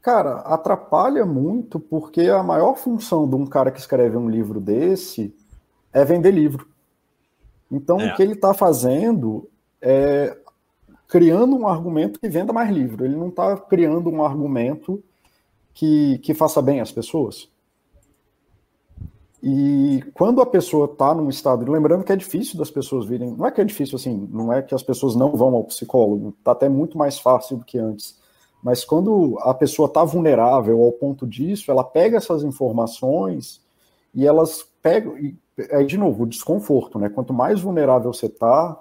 Cara, 0.00 0.36
atrapalha 0.38 1.26
muito 1.26 1.78
porque 1.78 2.22
a 2.22 2.42
maior 2.42 2.76
função 2.76 3.28
de 3.28 3.34
um 3.34 3.44
cara 3.44 3.70
que 3.70 3.80
escreve 3.80 4.16
um 4.16 4.30
livro 4.30 4.60
desse 4.60 5.34
é 5.92 6.04
vender 6.04 6.30
livro. 6.30 6.68
Então, 7.70 8.00
é. 8.00 8.12
o 8.12 8.16
que 8.16 8.22
ele 8.22 8.32
está 8.32 8.54
fazendo 8.54 9.48
é 9.82 10.36
criando 11.06 11.56
um 11.56 11.66
argumento 11.66 12.20
que 12.20 12.28
venda 12.28 12.52
mais 12.52 12.70
livro. 12.70 13.04
Ele 13.04 13.16
não 13.16 13.28
está 13.28 13.56
criando 13.56 14.08
um 14.08 14.24
argumento 14.24 15.02
que, 15.74 16.18
que 16.18 16.32
faça 16.32 16.62
bem 16.62 16.80
às 16.80 16.92
pessoas. 16.92 17.50
E 19.42 20.04
quando 20.12 20.42
a 20.42 20.46
pessoa 20.46 20.84
está 20.84 21.14
num 21.14 21.28
estado, 21.30 21.70
lembrando 21.70 22.04
que 22.04 22.12
é 22.12 22.16
difícil 22.16 22.58
das 22.58 22.70
pessoas 22.70 23.06
virem, 23.06 23.34
não 23.34 23.46
é 23.46 23.50
que 23.50 23.60
é 23.60 23.64
difícil 23.64 23.96
assim, 23.96 24.28
não 24.30 24.52
é 24.52 24.60
que 24.60 24.74
as 24.74 24.82
pessoas 24.82 25.16
não 25.16 25.34
vão 25.34 25.54
ao 25.54 25.64
psicólogo, 25.64 26.34
está 26.38 26.52
até 26.52 26.68
muito 26.68 26.98
mais 26.98 27.18
fácil 27.18 27.56
do 27.56 27.64
que 27.64 27.78
antes. 27.78 28.18
Mas 28.62 28.84
quando 28.84 29.38
a 29.40 29.54
pessoa 29.54 29.86
está 29.86 30.04
vulnerável 30.04 30.82
ao 30.82 30.92
ponto 30.92 31.26
disso, 31.26 31.70
ela 31.70 31.82
pega 31.82 32.18
essas 32.18 32.42
informações 32.44 33.62
e 34.14 34.26
elas 34.26 34.66
pegam, 34.82 35.16
e, 35.16 35.34
aí 35.72 35.86
de 35.86 35.96
novo, 35.96 36.24
o 36.24 36.26
desconforto, 36.26 36.98
né? 36.98 37.08
Quanto 37.08 37.32
mais 37.32 37.62
vulnerável 37.62 38.12
você 38.12 38.26
está, 38.26 38.78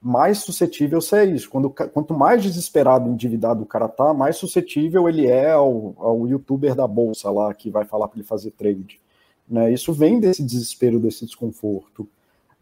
mais 0.00 0.38
suscetível 0.38 1.00
você 1.00 1.16
é 1.16 1.24
isso. 1.24 1.50
Quando, 1.50 1.68
quanto 1.68 2.14
mais 2.14 2.44
desesperado, 2.44 3.10
endividado 3.10 3.64
o 3.64 3.66
cara 3.66 3.88
tá, 3.88 4.14
mais 4.14 4.36
suscetível 4.36 5.08
ele 5.08 5.26
é 5.26 5.50
ao, 5.50 5.94
ao 5.98 6.28
youtuber 6.28 6.76
da 6.76 6.86
bolsa 6.86 7.28
lá 7.28 7.52
que 7.52 7.70
vai 7.70 7.84
falar 7.84 8.06
para 8.06 8.18
ele 8.18 8.26
fazer 8.28 8.52
trade. 8.52 9.00
Né? 9.48 9.72
Isso 9.72 9.92
vem 9.92 10.18
desse 10.18 10.42
desespero, 10.42 10.98
desse 10.98 11.24
desconforto. 11.24 12.08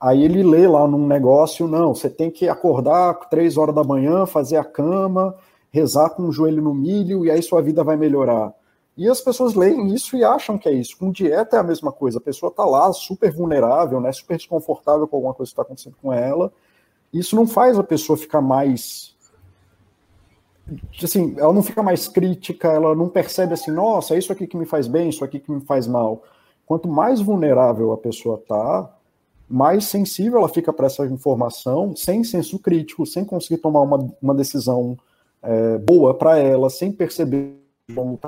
Aí 0.01 0.23
ele 0.23 0.43
lê 0.43 0.69
lá 0.69 0.87
num 0.87 1.07
negócio, 1.07 1.67
não, 1.67 1.95
você 1.95 2.11
tem 2.11 2.31
que 2.31 2.49
acordar 2.49 3.15
três 3.31 3.57
horas 3.57 3.75
da 3.75 3.83
manhã, 3.83 4.27
fazer 4.27 4.57
a 4.57 4.65
cama, 4.65 5.35
rezar 5.71 6.11
com 6.11 6.25
o 6.25 6.33
joelho 6.33 6.63
no 6.63 6.75
milho 6.75 7.25
e 7.25 7.31
aí 7.31 7.43
sua 7.43 7.63
vida 7.63 7.83
vai 7.83 7.97
melhorar. 7.97 8.53
E 8.97 9.09
as 9.09 9.21
pessoas 9.21 9.55
leem 9.55 9.93
isso 9.93 10.17
e 10.17 10.23
acham 10.23 10.59
que 10.59 10.69
é 10.69 10.73
isso. 10.73 10.97
Com 10.97 11.11
dieta 11.11 11.57
é 11.57 11.59
a 11.59 11.65
mesma 11.65 11.91
coisa. 11.91 12.19
A 12.19 12.21
pessoa 12.21 12.51
está 12.51 12.65
lá 12.65 12.93
super 12.93 13.33
vulnerável, 13.33 14.01
né, 14.01 14.13
super 14.13 14.37
desconfortável 14.37 15.09
com 15.09 15.17
alguma 15.17 15.35
coisa 15.35 15.51
que 15.51 15.55
está 15.55 15.63
acontecendo 15.63 15.97
com 16.01 16.13
ela. 16.13 16.53
Isso 17.13 17.35
não 17.35 17.47
faz 17.47 17.79
a 17.79 17.83
pessoa 17.83 18.17
ficar 18.17 18.41
mais 18.41 19.15
assim, 21.03 21.35
ela 21.39 21.53
não 21.53 21.63
fica 21.63 21.83
mais 21.83 22.09
crítica, 22.09 22.69
ela 22.69 22.95
não 22.95 23.09
percebe 23.09 23.53
assim, 23.53 23.71
nossa, 23.71 24.15
é 24.15 24.19
isso 24.19 24.33
aqui 24.33 24.47
que 24.47 24.57
me 24.57 24.65
faz 24.65 24.87
bem, 24.87 25.11
isso 25.11 25.25
aqui 25.25 25.39
que 25.39 25.53
me 25.53 25.61
faz 25.61 25.87
mal. 25.87 26.23
Quanto 26.67 26.89
mais 26.89 27.21
vulnerável 27.21 27.93
a 27.93 27.99
pessoa 27.99 28.39
está, 28.39 28.91
mais 29.49 29.85
sensível 29.85 30.39
ela 30.39 30.49
fica 30.49 30.73
para 30.73 30.87
essa 30.87 31.07
informação, 31.07 31.95
sem 31.95 32.25
senso 32.25 32.59
crítico, 32.59 33.05
sem 33.05 33.25
conseguir 33.25 33.59
tomar 33.59 33.83
uma, 33.83 34.11
uma 34.21 34.35
decisão 34.35 34.97
é, 35.43 35.79
boa 35.79 36.15
para 36.15 36.39
ela, 36.39 36.71
sem 36.71 36.91
perceber 36.91 37.57
como. 37.95 38.19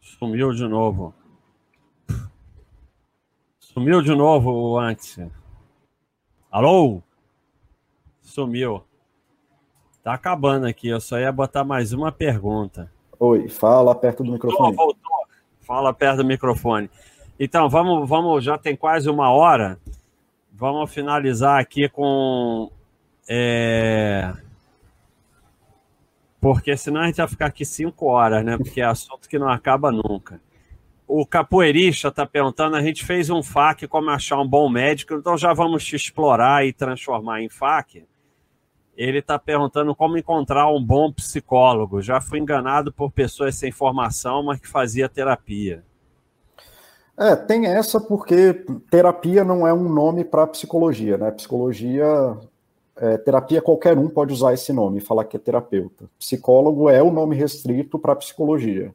Sumiu 0.00 0.52
de 0.52 0.68
novo. 0.68 1.12
Sumiu 3.58 4.02
de 4.02 4.14
novo 4.14 4.78
antes. 4.78 5.18
Alô? 6.50 7.02
Sumiu. 8.20 8.84
Tá 10.02 10.14
acabando 10.14 10.66
aqui. 10.66 10.88
Eu 10.88 11.00
só 11.00 11.18
ia 11.18 11.32
botar 11.32 11.64
mais 11.64 11.92
uma 11.92 12.12
pergunta. 12.12 12.92
Oi, 13.24 13.48
fala 13.48 13.94
perto 13.94 14.24
do 14.24 14.32
microfone. 14.32 14.74
Voltou, 14.74 14.96
voltou. 15.00 15.26
Fala 15.60 15.94
perto 15.94 16.16
do 16.16 16.24
microfone. 16.24 16.90
Então, 17.38 17.68
vamos, 17.68 18.08
vamos, 18.08 18.42
já 18.42 18.58
tem 18.58 18.74
quase 18.74 19.08
uma 19.08 19.30
hora. 19.30 19.78
Vamos 20.52 20.92
finalizar 20.92 21.60
aqui 21.60 21.88
com. 21.88 22.68
É... 23.28 24.34
Porque 26.40 26.76
senão 26.76 27.02
a 27.02 27.06
gente 27.06 27.18
vai 27.18 27.28
ficar 27.28 27.46
aqui 27.46 27.64
cinco 27.64 28.06
horas, 28.06 28.44
né? 28.44 28.56
Porque 28.56 28.80
é 28.80 28.86
assunto 28.86 29.28
que 29.28 29.38
não 29.38 29.48
acaba 29.48 29.92
nunca. 29.92 30.40
O 31.06 31.24
capoeirista 31.24 32.08
está 32.08 32.26
perguntando: 32.26 32.74
a 32.74 32.82
gente 32.82 33.04
fez 33.04 33.30
um 33.30 33.40
FAQ 33.40 33.86
como 33.86 34.10
achar 34.10 34.40
um 34.40 34.48
bom 34.48 34.68
médico, 34.68 35.14
então 35.14 35.38
já 35.38 35.52
vamos 35.52 35.84
te 35.84 35.94
explorar 35.94 36.66
e 36.66 36.72
transformar 36.72 37.40
em 37.40 37.48
FAQ 37.48 38.04
ele 38.96 39.18
está 39.18 39.38
perguntando 39.38 39.94
como 39.94 40.18
encontrar 40.18 40.68
um 40.68 40.82
bom 40.82 41.12
psicólogo. 41.12 42.02
Já 42.02 42.20
fui 42.20 42.38
enganado 42.38 42.92
por 42.92 43.10
pessoas 43.10 43.54
sem 43.54 43.72
formação, 43.72 44.42
mas 44.42 44.60
que 44.60 44.68
fazia 44.68 45.08
terapia. 45.08 45.84
É, 47.18 47.36
tem 47.36 47.66
essa 47.66 48.00
porque 48.00 48.64
terapia 48.90 49.44
não 49.44 49.66
é 49.66 49.72
um 49.72 49.88
nome 49.88 50.24
para 50.24 50.46
psicologia, 50.46 51.18
né? 51.18 51.30
Psicologia, 51.30 52.06
é, 52.96 53.18
terapia 53.18 53.60
qualquer 53.60 53.98
um 53.98 54.08
pode 54.08 54.32
usar 54.32 54.54
esse 54.54 54.72
nome 54.72 54.98
e 54.98 55.02
falar 55.02 55.24
que 55.24 55.36
é 55.36 55.40
terapeuta. 55.40 56.08
Psicólogo 56.18 56.88
é 56.88 57.02
o 57.02 57.10
nome 57.10 57.36
restrito 57.36 57.98
para 57.98 58.16
psicologia. 58.16 58.94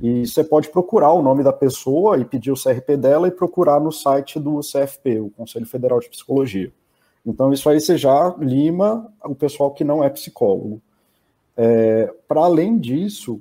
E 0.00 0.24
você 0.26 0.44
pode 0.44 0.68
procurar 0.70 1.12
o 1.12 1.22
nome 1.22 1.42
da 1.42 1.52
pessoa 1.52 2.18
e 2.18 2.24
pedir 2.24 2.52
o 2.52 2.60
CRP 2.60 2.96
dela 2.96 3.26
e 3.26 3.32
procurar 3.32 3.80
no 3.80 3.90
site 3.90 4.38
do 4.38 4.60
CFP, 4.60 5.20
o 5.20 5.30
Conselho 5.30 5.66
Federal 5.66 5.98
de 5.98 6.08
Psicologia. 6.08 6.72
Então, 7.24 7.52
isso 7.52 7.68
aí 7.68 7.80
você 7.80 7.96
já 7.96 8.34
lima 8.38 9.12
o 9.24 9.34
pessoal 9.34 9.70
que 9.72 9.84
não 9.84 10.02
é 10.02 10.08
psicólogo. 10.08 10.80
É, 11.56 12.12
Para 12.26 12.42
além 12.42 12.78
disso, 12.78 13.40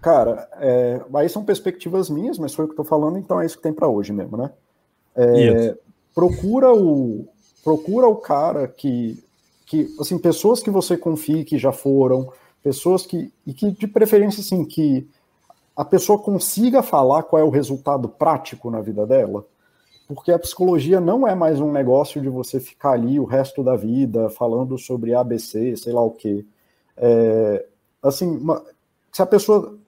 cara, 0.00 0.48
é, 0.60 1.00
aí 1.14 1.28
são 1.28 1.44
perspectivas 1.44 2.10
minhas, 2.10 2.38
mas 2.38 2.54
foi 2.54 2.64
o 2.64 2.68
que 2.68 2.72
estou 2.72 2.84
falando, 2.84 3.18
então 3.18 3.40
é 3.40 3.46
isso 3.46 3.56
que 3.56 3.62
tem 3.62 3.72
para 3.72 3.88
hoje 3.88 4.12
mesmo, 4.12 4.36
né? 4.36 4.50
É, 5.14 5.76
procura 6.14 6.72
o 6.72 7.26
procura 7.62 8.08
o 8.08 8.16
cara 8.16 8.66
que, 8.66 9.22
que, 9.66 9.94
assim, 10.00 10.18
pessoas 10.18 10.60
que 10.60 10.70
você 10.70 10.96
confie 10.96 11.44
que 11.44 11.58
já 11.58 11.70
foram, 11.70 12.32
pessoas 12.62 13.06
que, 13.06 13.32
e 13.46 13.54
que 13.54 13.70
de 13.70 13.86
preferência, 13.86 14.40
assim, 14.40 14.64
que 14.64 15.08
a 15.76 15.84
pessoa 15.84 16.18
consiga 16.18 16.82
falar 16.82 17.22
qual 17.22 17.40
é 17.40 17.44
o 17.44 17.50
resultado 17.50 18.08
prático 18.08 18.70
na 18.70 18.80
vida 18.80 19.06
dela 19.06 19.46
porque 20.06 20.32
a 20.32 20.38
psicologia 20.38 21.00
não 21.00 21.26
é 21.26 21.34
mais 21.34 21.60
um 21.60 21.70
negócio 21.72 22.20
de 22.20 22.28
você 22.28 22.60
ficar 22.60 22.92
ali 22.92 23.18
o 23.18 23.24
resto 23.24 23.62
da 23.62 23.76
vida 23.76 24.28
falando 24.30 24.78
sobre 24.78 25.14
ABC, 25.14 25.76
sei 25.76 25.92
lá 25.92 26.02
o 26.02 26.10
quê. 26.10 26.44
É, 26.96 27.66
assim, 28.02 28.36
uma, 28.36 28.62
se 29.10 29.22
a 29.22 29.26
pessoa 29.26 29.78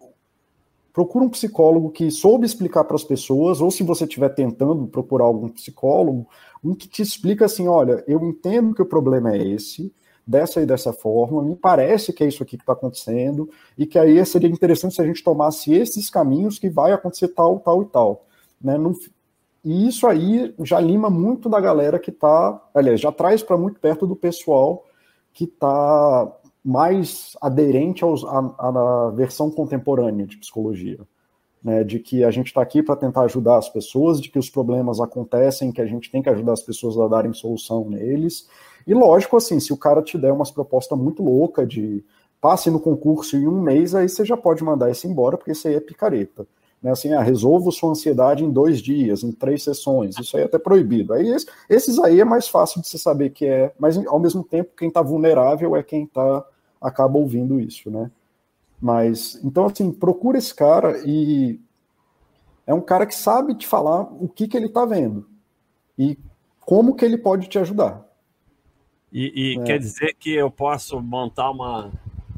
procura 0.92 1.24
um 1.24 1.28
psicólogo 1.28 1.90
que 1.90 2.10
soube 2.10 2.46
explicar 2.46 2.84
para 2.84 2.94
as 2.94 3.02
pessoas, 3.02 3.60
ou 3.60 3.70
se 3.70 3.82
você 3.82 4.04
estiver 4.04 4.28
tentando 4.28 4.86
procurar 4.86 5.24
algum 5.24 5.48
psicólogo, 5.48 6.28
um 6.62 6.74
que 6.74 6.88
te 6.88 7.02
explica 7.02 7.46
assim, 7.46 7.66
olha, 7.66 8.04
eu 8.06 8.24
entendo 8.24 8.74
que 8.74 8.82
o 8.82 8.86
problema 8.86 9.34
é 9.34 9.38
esse, 9.38 9.92
dessa 10.26 10.62
e 10.62 10.66
dessa 10.66 10.92
forma, 10.92 11.42
me 11.42 11.56
parece 11.56 12.12
que 12.12 12.24
é 12.24 12.28
isso 12.28 12.42
aqui 12.42 12.56
que 12.56 12.62
está 12.62 12.72
acontecendo, 12.72 13.50
e 13.76 13.86
que 13.86 13.98
aí 13.98 14.24
seria 14.24 14.48
interessante 14.48 14.94
se 14.94 15.02
a 15.02 15.06
gente 15.06 15.22
tomasse 15.22 15.74
esses 15.74 16.08
caminhos 16.08 16.58
que 16.58 16.70
vai 16.70 16.92
acontecer 16.92 17.28
tal, 17.28 17.58
tal 17.58 17.82
e 17.82 17.86
tal. 17.86 18.24
Né? 18.62 18.78
Não, 18.78 18.94
e 19.64 19.88
isso 19.88 20.06
aí 20.06 20.54
já 20.60 20.78
lima 20.78 21.08
muito 21.08 21.48
da 21.48 21.58
galera 21.58 21.98
que 21.98 22.10
está, 22.10 22.62
aliás, 22.74 23.00
já 23.00 23.10
traz 23.10 23.42
para 23.42 23.56
muito 23.56 23.80
perto 23.80 24.06
do 24.06 24.14
pessoal 24.14 24.84
que 25.32 25.44
está 25.44 26.30
mais 26.62 27.32
aderente 27.40 28.04
aos, 28.04 28.24
à, 28.24 29.10
versão 29.16 29.50
contemporânea 29.50 30.26
de 30.26 30.36
psicologia. 30.36 31.00
Né, 31.62 31.82
de 31.82 31.98
que 31.98 32.22
a 32.22 32.30
gente 32.30 32.48
está 32.48 32.60
aqui 32.60 32.82
para 32.82 32.94
tentar 32.94 33.22
ajudar 33.22 33.56
as 33.56 33.70
pessoas, 33.70 34.20
de 34.20 34.28
que 34.28 34.38
os 34.38 34.50
problemas 34.50 35.00
acontecem, 35.00 35.72
que 35.72 35.80
a 35.80 35.86
gente 35.86 36.10
tem 36.10 36.20
que 36.20 36.28
ajudar 36.28 36.52
as 36.52 36.60
pessoas 36.60 36.98
a 36.98 37.08
darem 37.08 37.32
solução 37.32 37.88
neles. 37.88 38.46
E 38.86 38.92
lógico, 38.92 39.38
assim, 39.38 39.58
se 39.58 39.72
o 39.72 39.76
cara 39.78 40.02
te 40.02 40.18
der 40.18 40.30
umas 40.30 40.50
propostas 40.50 40.98
muito 40.98 41.22
louca 41.22 41.66
de 41.66 42.04
passe 42.38 42.70
no 42.70 42.78
concurso 42.78 43.34
em 43.34 43.48
um 43.48 43.62
mês, 43.62 43.94
aí 43.94 44.10
você 44.10 44.26
já 44.26 44.36
pode 44.36 44.62
mandar 44.62 44.90
esse 44.90 45.08
embora, 45.08 45.38
porque 45.38 45.52
isso 45.52 45.66
aí 45.66 45.74
é 45.74 45.80
picareta 45.80 46.46
né, 46.84 46.90
assim, 46.90 47.14
ah, 47.14 47.22
resolvo 47.22 47.72
sua 47.72 47.92
ansiedade 47.92 48.44
em 48.44 48.50
dois 48.50 48.78
dias, 48.82 49.22
em 49.22 49.32
três 49.32 49.62
sessões, 49.62 50.18
isso 50.18 50.36
aí 50.36 50.42
é 50.42 50.46
até 50.46 50.58
proibido. 50.58 51.14
Aí 51.14 51.34
esses 51.66 51.98
aí 51.98 52.20
é 52.20 52.24
mais 52.26 52.46
fácil 52.46 52.82
de 52.82 52.88
se 52.88 52.98
saber 52.98 53.30
que 53.30 53.46
é, 53.46 53.72
mas 53.78 53.96
ao 54.06 54.20
mesmo 54.20 54.44
tempo 54.44 54.76
quem 54.76 54.88
está 54.88 55.00
vulnerável 55.00 55.74
é 55.74 55.82
quem 55.82 56.06
tá 56.06 56.44
acaba 56.78 57.16
ouvindo 57.16 57.58
isso, 57.58 57.90
né? 57.90 58.10
Mas 58.78 59.40
então 59.42 59.64
assim, 59.64 59.90
procura 59.90 60.36
esse 60.36 60.54
cara 60.54 61.02
e 61.06 61.58
é 62.66 62.74
um 62.74 62.82
cara 62.82 63.06
que 63.06 63.14
sabe 63.14 63.54
te 63.54 63.66
falar 63.66 64.02
o 64.02 64.28
que 64.28 64.46
que 64.46 64.54
ele 64.54 64.66
está 64.66 64.84
vendo 64.84 65.26
e 65.98 66.18
como 66.60 66.94
que 66.94 67.04
ele 67.06 67.16
pode 67.16 67.48
te 67.48 67.58
ajudar. 67.58 68.04
E, 69.10 69.54
e 69.54 69.58
é. 69.58 69.64
quer 69.64 69.78
dizer 69.78 70.14
que 70.20 70.34
eu 70.34 70.50
posso 70.50 71.00
montar 71.00 71.50
uma 71.50 71.90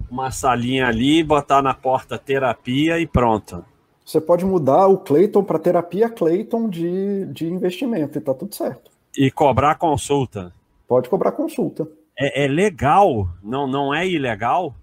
uma 0.08 0.30
salinha 0.30 0.86
ali, 0.86 1.24
botar 1.24 1.60
na 1.60 1.74
porta 1.74 2.16
terapia 2.16 3.00
e 3.00 3.08
pronto. 3.08 3.64
Você 4.06 4.20
pode 4.20 4.44
mudar 4.44 4.86
o 4.86 4.98
Clayton 4.98 5.42
para 5.42 5.58
terapia 5.58 6.08
Clayton 6.08 6.68
de, 6.68 7.26
de 7.26 7.48
investimento 7.48 8.16
e 8.16 8.20
tá 8.20 8.32
tudo 8.32 8.54
certo. 8.54 8.88
E 9.18 9.32
cobrar 9.32 9.74
consulta. 9.74 10.52
Pode 10.86 11.08
cobrar 11.08 11.32
consulta. 11.32 11.88
É, 12.16 12.44
é 12.44 12.46
legal, 12.48 13.28
não, 13.42 13.66
não 13.66 13.92
é 13.92 14.06
ilegal? 14.06 14.76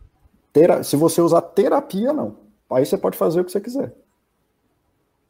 Tera, 0.52 0.84
se 0.84 0.98
você 0.98 1.22
usar 1.22 1.42
terapia, 1.42 2.12
não. 2.12 2.36
Aí 2.70 2.86
você 2.86 2.98
pode 2.98 3.18
fazer 3.18 3.40
o 3.40 3.46
que 3.46 3.52
você 3.54 3.62
quiser. 3.62 3.94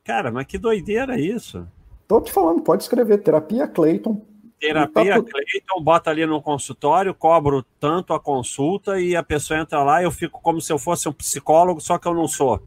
Cara, 0.03 0.31
mas 0.31 0.47
que 0.47 0.57
doideira 0.57 1.19
isso. 1.19 1.67
Tô 2.07 2.19
te 2.19 2.31
falando, 2.31 2.63
pode 2.63 2.81
escrever 2.81 3.19
terapia 3.19 3.67
Clayton. 3.67 4.19
Terapia 4.59 5.21
tá 5.21 5.31
Clayton, 5.31 5.83
bota 5.83 6.09
ali 6.09 6.25
no 6.25 6.41
consultório, 6.41 7.13
cobro 7.13 7.63
tanto 7.79 8.11
a 8.11 8.19
consulta 8.19 8.99
e 8.99 9.15
a 9.15 9.21
pessoa 9.21 9.59
entra 9.59 9.83
lá, 9.83 10.01
eu 10.01 10.09
fico 10.09 10.41
como 10.41 10.59
se 10.59 10.73
eu 10.73 10.79
fosse 10.79 11.07
um 11.07 11.13
psicólogo, 11.13 11.79
só 11.79 11.99
que 11.99 12.07
eu 12.07 12.13
não 12.15 12.27
sou. 12.27 12.59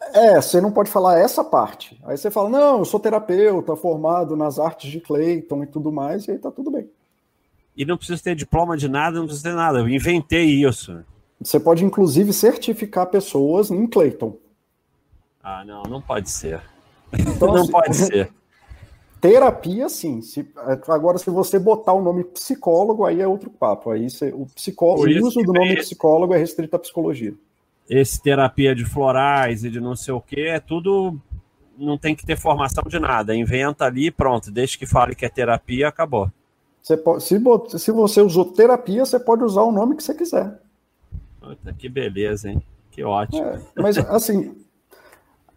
É, 0.00 0.40
você 0.40 0.60
não 0.60 0.72
pode 0.72 0.90
falar 0.90 1.18
essa 1.18 1.44
parte. 1.44 2.00
Aí 2.04 2.16
você 2.16 2.30
fala, 2.30 2.48
não, 2.48 2.78
eu 2.78 2.84
sou 2.84 2.98
terapeuta, 2.98 3.76
formado 3.76 4.34
nas 4.34 4.58
artes 4.58 4.90
de 4.90 5.00
Clayton 5.00 5.62
e 5.62 5.66
tudo 5.66 5.92
mais, 5.92 6.26
e 6.26 6.32
aí 6.32 6.38
tá 6.38 6.50
tudo 6.50 6.70
bem. 6.70 6.88
E 7.76 7.84
não 7.84 7.96
precisa 7.96 8.22
ter 8.22 8.34
diploma 8.34 8.76
de 8.76 8.88
nada, 8.88 9.18
não 9.18 9.26
precisa 9.26 9.50
ter 9.50 9.54
nada. 9.54 9.78
Eu 9.78 9.88
inventei 9.88 10.44
isso. 10.44 11.04
Você 11.40 11.60
pode, 11.60 11.84
inclusive, 11.84 12.32
certificar 12.32 13.06
pessoas 13.06 13.70
em 13.70 13.86
Clayton. 13.86 14.36
Ah, 15.42 15.64
não, 15.64 15.82
não 15.84 16.02
pode 16.02 16.30
ser. 16.30 16.60
Então, 17.12 17.48
não 17.54 17.62
assim, 17.62 17.70
pode 17.70 17.96
ser. 17.96 18.32
Terapia, 19.20 19.88
sim. 19.88 20.22
Se, 20.22 20.50
agora, 20.88 21.18
se 21.18 21.28
você 21.28 21.58
botar 21.58 21.92
o 21.92 22.02
nome 22.02 22.24
psicólogo, 22.24 23.04
aí 23.04 23.20
é 23.20 23.28
outro 23.28 23.50
papo. 23.50 23.90
Aí 23.90 24.08
você, 24.08 24.32
o 24.32 24.46
psicólogo, 24.46 25.06
o 25.06 25.26
uso 25.26 25.42
do 25.42 25.52
nome 25.52 25.76
psicólogo 25.76 26.34
é 26.34 26.38
restrito 26.38 26.74
à 26.74 26.78
psicologia. 26.78 27.34
Esse 27.90 28.22
terapia 28.22 28.72
de 28.72 28.84
florais 28.84 29.64
e 29.64 29.70
de 29.70 29.80
não 29.80 29.96
sei 29.96 30.14
o 30.14 30.20
que, 30.20 30.42
é 30.42 30.60
tudo. 30.60 31.20
Não 31.76 31.98
tem 31.98 32.14
que 32.14 32.24
ter 32.24 32.38
formação 32.38 32.84
de 32.86 33.00
nada. 33.00 33.34
Inventa 33.34 33.84
ali 33.84 34.06
e 34.06 34.10
pronto. 34.12 34.48
Desde 34.48 34.78
que 34.78 34.86
fale 34.86 35.16
que 35.16 35.26
é 35.26 35.28
terapia, 35.28 35.88
acabou. 35.88 36.30
Você 36.80 36.96
pode, 36.96 37.22
se, 37.24 37.78
se 37.80 37.90
você 37.90 38.22
usou 38.22 38.44
terapia, 38.44 39.04
você 39.04 39.18
pode 39.18 39.42
usar 39.42 39.62
o 39.62 39.72
nome 39.72 39.96
que 39.96 40.04
você 40.04 40.14
quiser. 40.14 40.56
Puta, 41.40 41.72
que 41.72 41.88
beleza, 41.88 42.48
hein? 42.48 42.62
Que 42.92 43.02
ótimo. 43.02 43.44
É, 43.44 43.60
mas 43.76 43.98
assim, 43.98 44.54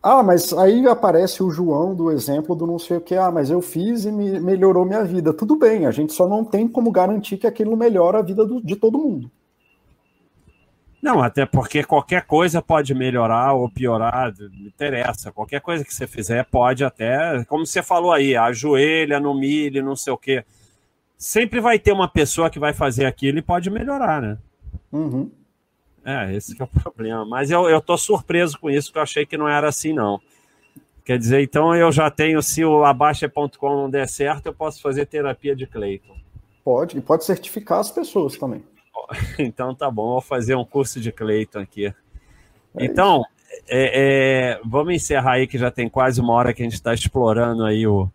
ah, 0.02 0.22
mas 0.22 0.52
aí 0.54 0.86
aparece 0.86 1.42
o 1.42 1.50
João 1.50 1.96
do 1.96 2.12
exemplo 2.12 2.56
do 2.56 2.68
não 2.68 2.78
sei 2.78 2.98
o 2.98 3.02
que. 3.02 3.16
Ah, 3.16 3.32
mas 3.32 3.50
eu 3.50 3.62
fiz 3.62 4.06
e 4.06 4.12
me 4.12 4.40
melhorou 4.40 4.84
minha 4.86 5.04
vida. 5.04 5.34
Tudo 5.34 5.56
bem, 5.56 5.86
a 5.86 5.92
gente 5.92 6.12
só 6.14 6.28
não 6.28 6.44
tem 6.44 6.68
como 6.68 6.92
garantir 6.92 7.38
que 7.38 7.48
aquilo 7.48 7.78
melhora 7.78 8.20
a 8.20 8.22
vida 8.22 8.46
do, 8.46 8.62
de 8.62 8.76
todo 8.76 8.98
mundo. 8.98 9.32
Não, 11.04 11.22
até 11.22 11.46
porque 11.46 11.84
qualquer 11.84 12.26
coisa 12.26 12.62
pode 12.62 12.96
melhorar 12.96 13.52
ou 13.52 13.70
piorar, 13.70 14.34
não 14.40 14.68
interessa. 14.68 15.34
Qualquer 15.34 15.60
coisa 15.60 15.84
que 15.84 15.94
você 15.94 16.08
fizer 16.08 16.46
pode 16.46 16.82
até, 16.82 17.44
como 17.44 17.66
você 17.66 17.84
falou 17.84 18.14
aí, 18.14 18.38
ajoelha 18.38 19.20
no 19.20 19.38
milho, 19.38 19.84
não 19.84 19.98
sei 19.98 20.14
o 20.14 20.18
quê. 20.18 20.46
Sempre 21.18 21.60
vai 21.60 21.78
ter 21.78 21.92
uma 21.92 22.08
pessoa 22.08 22.50
que 22.50 22.58
vai 22.58 22.72
fazer 22.72 23.04
aquilo 23.04 23.38
e 23.38 23.42
pode 23.42 23.70
melhorar, 23.70 24.22
né? 24.22 24.38
Uhum. 24.94 25.30
É, 26.06 26.34
esse 26.34 26.56
é 26.58 26.64
o 26.64 26.68
problema. 26.68 27.26
Mas 27.26 27.52
eu, 27.52 27.70
eu 27.70 27.82
tô 27.82 27.98
surpreso 27.98 28.58
com 28.58 28.70
isso, 28.70 28.90
que 28.90 28.98
eu 28.98 29.04
achei 29.04 29.26
que 29.26 29.36
não 29.36 29.50
era 29.50 29.68
assim, 29.68 29.92
não. 29.92 30.22
Quer 31.04 31.18
dizer, 31.18 31.42
então 31.42 31.76
eu 31.76 31.92
já 31.92 32.10
tenho, 32.10 32.42
se 32.42 32.64
o 32.64 32.86
abaixa.com 32.86 33.76
não 33.76 33.90
der 33.90 34.08
certo, 34.08 34.46
eu 34.46 34.54
posso 34.54 34.82
fazer 34.82 35.06
terapia 35.06 35.54
de 35.54 35.68
Cleiton. 35.68 36.16
Pode, 36.64 36.98
e 36.98 37.02
pode 37.02 37.26
certificar 37.26 37.80
as 37.80 37.92
pessoas 37.92 38.38
também. 38.38 38.64
Então 39.40 39.74
tá 39.74 39.90
bom, 39.90 40.14
vou 40.14 40.22
fazer 40.22 40.56
um 40.56 40.66
curso 40.66 41.00
de 41.00 41.12
Cleiton 41.12 41.60
aqui. 41.60 41.94
Então, 42.80 43.24
é, 43.68 44.56
é, 44.56 44.62
vamos 44.66 44.94
encerrar 44.94 45.34
aí, 45.34 45.48
que 45.48 45.58
já 45.58 45.70
tem 45.70 45.88
quase 45.88 46.20
uma 46.20 46.34
hora 46.34 46.54
que 46.54 46.62
a 46.62 46.66
gente 46.66 46.74
está 46.74 46.94
explorando 46.94 47.64
aí 47.64 47.86
o, 47.86 48.10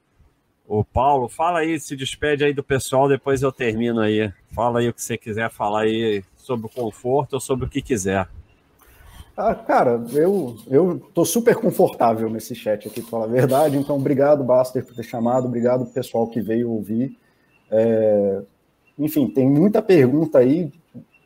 o 0.66 0.85
Paulo. 0.85 1.29
Fala 1.29 1.61
aí, 1.61 1.79
se 1.79 1.96
despede 1.96 2.44
aí 2.44 2.53
do 2.53 2.62
pessoal, 2.62 3.09
depois 3.09 3.42
eu 3.42 3.53
termino 3.53 4.01
aí. 4.01 4.33
Fala 4.53 4.81
aí 4.81 4.88
o 4.88 4.94
que 4.94 5.03
você 5.03 5.16
quiser 5.16 5.51
falar 5.51 5.83
aí 5.83 6.24
sobre 6.37 6.66
o 6.66 6.70
conforto 6.70 7.35
ou 7.35 7.40
sobre 7.40 7.66
o 7.66 7.68
que 7.68 7.81
quiser. 7.81 8.29
Ah, 9.37 9.55
cara, 9.55 10.03
eu 10.12 10.57
eu 10.66 10.98
tô 11.14 11.24
super 11.24 11.55
confortável 11.55 12.29
nesse 12.29 12.57
chat 12.57 12.88
aqui, 12.88 13.01
para 13.01 13.11
falar 13.11 13.24
a 13.27 13.29
verdade. 13.29 13.77
Então, 13.77 13.94
obrigado, 13.94 14.42
Baster, 14.42 14.85
por 14.85 14.96
ter 14.96 15.05
chamado. 15.05 15.46
Obrigado, 15.46 15.87
pessoal 15.87 16.27
que 16.27 16.40
veio 16.40 16.70
ouvir. 16.70 17.16
É, 17.70 18.42
enfim, 18.98 19.28
tem 19.28 19.48
muita 19.48 19.80
pergunta 19.80 20.38
aí. 20.38 20.72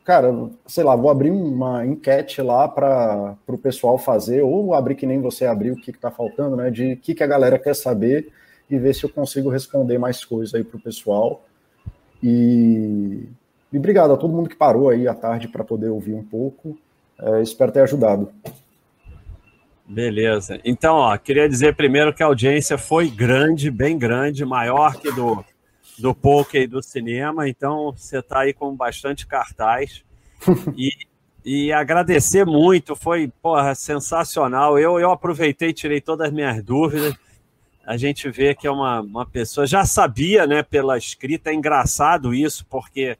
Cara, 0.03 0.33
sei 0.67 0.83
lá, 0.83 0.95
vou 0.95 1.09
abrir 1.09 1.31
uma 1.31 1.85
enquete 1.85 2.41
lá 2.41 2.67
para 2.67 3.37
o 3.47 3.57
pessoal 3.57 3.97
fazer, 3.97 4.41
ou 4.41 4.73
abrir 4.73 4.95
que 4.95 5.05
nem 5.05 5.21
você 5.21 5.45
abriu, 5.45 5.73
o 5.73 5.81
que 5.81 5.91
está 5.91 6.11
faltando, 6.11 6.55
né? 6.57 6.69
De 6.69 6.93
o 6.93 6.97
que, 6.97 7.15
que 7.15 7.23
a 7.23 7.27
galera 7.27 7.57
quer 7.57 7.75
saber 7.75 8.29
e 8.69 8.77
ver 8.77 8.93
se 8.93 9.05
eu 9.05 9.09
consigo 9.09 9.49
responder 9.49 9.97
mais 9.97 10.25
coisas 10.25 10.53
aí 10.53 10.63
para 10.63 10.77
o 10.77 10.81
pessoal. 10.81 11.43
E 12.21 13.27
e 13.73 13.77
obrigado 13.79 14.13
a 14.13 14.17
todo 14.17 14.31
mundo 14.31 14.47
que 14.47 14.55
parou 14.55 14.87
aí 14.87 15.07
à 15.07 15.15
tarde 15.15 15.47
para 15.47 15.63
poder 15.63 15.89
ouvir 15.89 16.13
um 16.13 16.23
pouco. 16.23 16.77
É, 17.19 17.41
espero 17.41 17.71
ter 17.71 17.81
ajudado. 17.81 18.29
Beleza. 19.83 20.59
Então, 20.63 20.95
ó, 20.95 21.17
queria 21.17 21.49
dizer 21.49 21.75
primeiro 21.75 22.13
que 22.13 22.21
a 22.21 22.27
audiência 22.27 22.77
foi 22.77 23.09
grande, 23.09 23.71
bem 23.71 23.97
grande, 23.97 24.45
maior 24.45 24.95
que 24.95 25.11
do, 25.11 25.43
do 25.97 26.13
poker 26.13 26.61
e 26.61 26.67
do 26.67 26.81
cinema. 26.81 27.47
Então, 27.47 27.91
você 27.95 28.19
está 28.19 28.41
aí 28.41 28.53
com 28.53 28.75
bastante 28.75 29.25
cartaz. 29.27 30.03
e, 30.75 30.91
e 31.45 31.71
agradecer 31.71 32.45
muito, 32.45 32.95
foi 32.95 33.31
porra, 33.41 33.75
sensacional. 33.75 34.79
Eu, 34.79 34.99
eu 34.99 35.11
aproveitei 35.11 35.69
e 35.69 35.73
tirei 35.73 36.01
todas 36.01 36.27
as 36.27 36.33
minhas 36.33 36.63
dúvidas. 36.63 37.15
A 37.85 37.97
gente 37.97 38.29
vê 38.29 38.55
que 38.55 38.65
é 38.65 38.71
uma, 38.71 39.01
uma 39.01 39.25
pessoa. 39.25 39.67
Já 39.67 39.85
sabia, 39.85 40.47
né, 40.47 40.63
pela 40.63 40.97
escrita, 40.97 41.49
é 41.49 41.53
engraçado 41.53 42.33
isso, 42.33 42.65
porque 42.69 43.17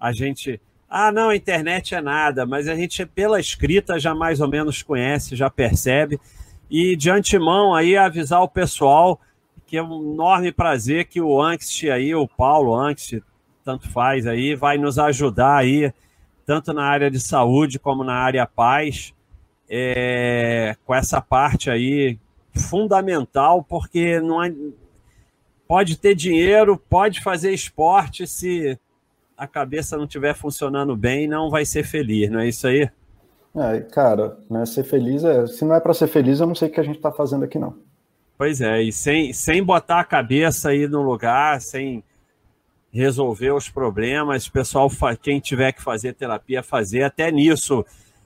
a 0.00 0.12
gente. 0.12 0.60
Ah, 0.88 1.10
não, 1.10 1.30
a 1.30 1.36
internet 1.36 1.94
é 1.94 2.00
nada, 2.00 2.46
mas 2.46 2.68
a 2.68 2.74
gente, 2.74 3.04
pela 3.04 3.40
escrita, 3.40 3.98
já 3.98 4.14
mais 4.14 4.40
ou 4.40 4.48
menos 4.48 4.82
conhece, 4.82 5.36
já 5.36 5.50
percebe. 5.50 6.18
E 6.70 6.96
de 6.96 7.10
antemão 7.10 7.74
aí 7.74 7.96
avisar 7.96 8.40
o 8.40 8.48
pessoal 8.48 9.20
que 9.66 9.76
é 9.76 9.82
um 9.82 10.12
enorme 10.12 10.52
prazer 10.52 11.06
que 11.06 11.20
o 11.20 11.42
Angst 11.42 11.84
aí, 11.84 12.14
o 12.14 12.28
Paulo 12.28 12.74
Angst, 12.74 13.20
tanto 13.64 13.90
faz 13.90 14.26
aí, 14.26 14.54
vai 14.54 14.78
nos 14.78 14.98
ajudar 14.98 15.56
aí, 15.56 15.92
tanto 16.46 16.72
na 16.72 16.84
área 16.84 17.10
de 17.10 17.18
saúde 17.18 17.78
como 17.78 18.04
na 18.04 18.14
área 18.14 18.46
paz, 18.46 19.12
é, 19.68 20.76
com 20.86 20.94
essa 20.94 21.20
parte 21.20 21.68
aí 21.68 22.18
fundamental, 22.54 23.62
porque 23.64 24.20
não 24.20 24.42
é, 24.42 24.54
pode 25.66 25.98
ter 25.98 26.14
dinheiro, 26.14 26.80
pode 26.88 27.20
fazer 27.20 27.52
esporte 27.52 28.26
se 28.26 28.78
a 29.36 29.46
cabeça 29.48 29.96
não 29.96 30.04
estiver 30.04 30.34
funcionando 30.34 30.96
bem, 30.96 31.26
não 31.26 31.50
vai 31.50 31.66
ser 31.66 31.84
feliz, 31.84 32.30
não 32.30 32.38
é 32.38 32.48
isso 32.48 32.66
aí? 32.68 32.88
É, 33.54 33.80
cara, 33.80 34.38
né, 34.48 34.64
ser 34.64 34.84
feliz 34.84 35.24
é. 35.24 35.46
Se 35.46 35.64
não 35.64 35.74
é 35.74 35.80
para 35.80 35.92
ser 35.92 36.06
feliz, 36.06 36.40
eu 36.40 36.46
não 36.46 36.54
sei 36.54 36.68
o 36.68 36.70
que 36.70 36.80
a 36.80 36.84
gente 36.84 36.96
está 36.96 37.10
fazendo 37.10 37.44
aqui, 37.44 37.58
não. 37.58 37.85
Pois 38.38 38.60
é, 38.60 38.82
e 38.82 38.92
sem, 38.92 39.32
sem 39.32 39.62
botar 39.62 40.00
a 40.00 40.04
cabeça 40.04 40.68
aí 40.68 40.86
no 40.86 41.02
lugar, 41.02 41.60
sem 41.60 42.04
resolver 42.92 43.52
os 43.52 43.68
problemas, 43.68 44.48
pessoal, 44.48 44.90
quem 45.22 45.40
tiver 45.40 45.72
que 45.72 45.82
fazer 45.82 46.14
terapia, 46.14 46.62
fazer. 46.62 47.02
Até 47.02 47.30
nisso, 47.30 47.84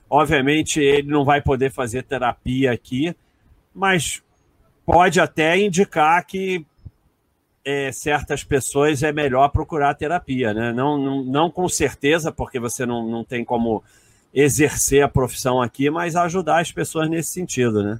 obviamente, 0.09 0.79
ele 0.81 1.09
não 1.09 1.23
vai 1.23 1.41
poder 1.41 1.71
fazer 1.71 2.03
terapia 2.03 2.71
aqui, 2.71 3.15
mas 3.73 4.21
pode 4.85 5.19
até 5.19 5.57
indicar 5.57 6.25
que 6.25 6.65
é, 7.63 7.91
certas 7.91 8.43
pessoas 8.43 9.03
é 9.03 9.11
melhor 9.11 9.49
procurar 9.49 9.93
terapia, 9.93 10.53
né? 10.53 10.73
Não, 10.73 10.97
não, 10.97 11.23
não 11.23 11.51
com 11.51 11.69
certeza, 11.69 12.31
porque 12.31 12.59
você 12.59 12.85
não, 12.85 13.07
não 13.07 13.23
tem 13.23 13.45
como 13.45 13.83
exercer 14.33 15.03
a 15.03 15.09
profissão 15.09 15.61
aqui, 15.61 15.89
mas 15.89 16.15
ajudar 16.15 16.61
as 16.61 16.71
pessoas 16.71 17.09
nesse 17.09 17.31
sentido, 17.31 17.83
né? 17.83 17.99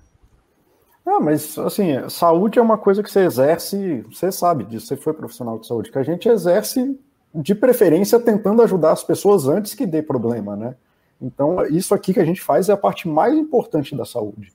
Ah, 1.05 1.19
mas 1.19 1.57
assim, 1.57 2.07
saúde 2.09 2.59
é 2.59 2.61
uma 2.61 2.77
coisa 2.77 3.01
que 3.01 3.11
você 3.11 3.21
exerce, 3.21 4.01
você 4.01 4.31
sabe 4.31 4.63
disso, 4.63 4.87
você 4.87 4.95
foi 4.95 5.13
profissional 5.13 5.57
de 5.57 5.67
saúde, 5.67 5.91
que 5.91 5.97
a 5.97 6.03
gente 6.03 6.29
exerce 6.29 6.99
de 7.33 7.55
preferência 7.55 8.19
tentando 8.19 8.61
ajudar 8.61 8.91
as 8.91 9.03
pessoas 9.03 9.47
antes 9.47 9.73
que 9.73 9.85
dê 9.85 10.01
problema, 10.01 10.55
né? 10.55 10.75
Então, 11.21 11.65
isso 11.67 11.93
aqui 11.93 12.13
que 12.13 12.19
a 12.19 12.25
gente 12.25 12.41
faz 12.41 12.67
é 12.67 12.73
a 12.73 12.77
parte 12.77 13.07
mais 13.07 13.33
importante 13.35 13.95
da 13.95 14.05
saúde. 14.05 14.51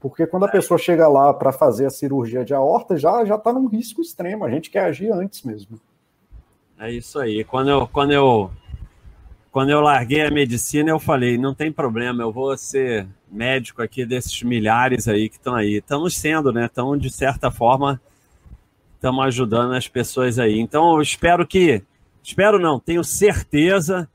Porque 0.00 0.26
quando 0.26 0.44
a 0.44 0.48
pessoa 0.48 0.78
chega 0.78 1.08
lá 1.08 1.32
para 1.32 1.52
fazer 1.52 1.86
a 1.86 1.90
cirurgia 1.90 2.44
de 2.44 2.54
aorta, 2.54 2.96
já 2.96 3.24
já 3.24 3.36
está 3.36 3.52
num 3.52 3.66
risco 3.66 4.00
extremo. 4.00 4.44
A 4.44 4.50
gente 4.50 4.70
quer 4.70 4.84
agir 4.84 5.10
antes 5.10 5.42
mesmo. 5.42 5.80
É 6.78 6.90
isso 6.90 7.18
aí. 7.18 7.44
Quando 7.44 7.70
eu, 7.70 7.88
quando 7.88 8.12
eu, 8.12 8.50
quando 9.50 9.70
eu 9.70 9.80
larguei 9.80 10.22
a 10.22 10.30
medicina, 10.30 10.90
eu 10.90 10.98
falei: 10.98 11.38
não 11.38 11.54
tem 11.54 11.72
problema, 11.72 12.22
eu 12.22 12.32
vou 12.32 12.56
ser 12.56 13.06
médico 13.30 13.82
aqui 13.82 14.04
desses 14.04 14.42
milhares 14.42 15.08
aí 15.08 15.28
que 15.28 15.36
estão 15.36 15.54
aí. 15.54 15.76
Estamos 15.76 16.16
sendo, 16.16 16.52
né? 16.52 16.66
Estão, 16.66 16.96
de 16.96 17.10
certa 17.10 17.50
forma, 17.50 18.00
estamos 18.94 19.24
ajudando 19.26 19.74
as 19.74 19.88
pessoas 19.88 20.38
aí. 20.38 20.58
Então, 20.58 20.94
eu 20.94 21.02
espero 21.02 21.46
que. 21.46 21.82
Espero 22.22 22.58
não, 22.58 22.80
tenho 22.80 23.04
certeza 23.04 24.08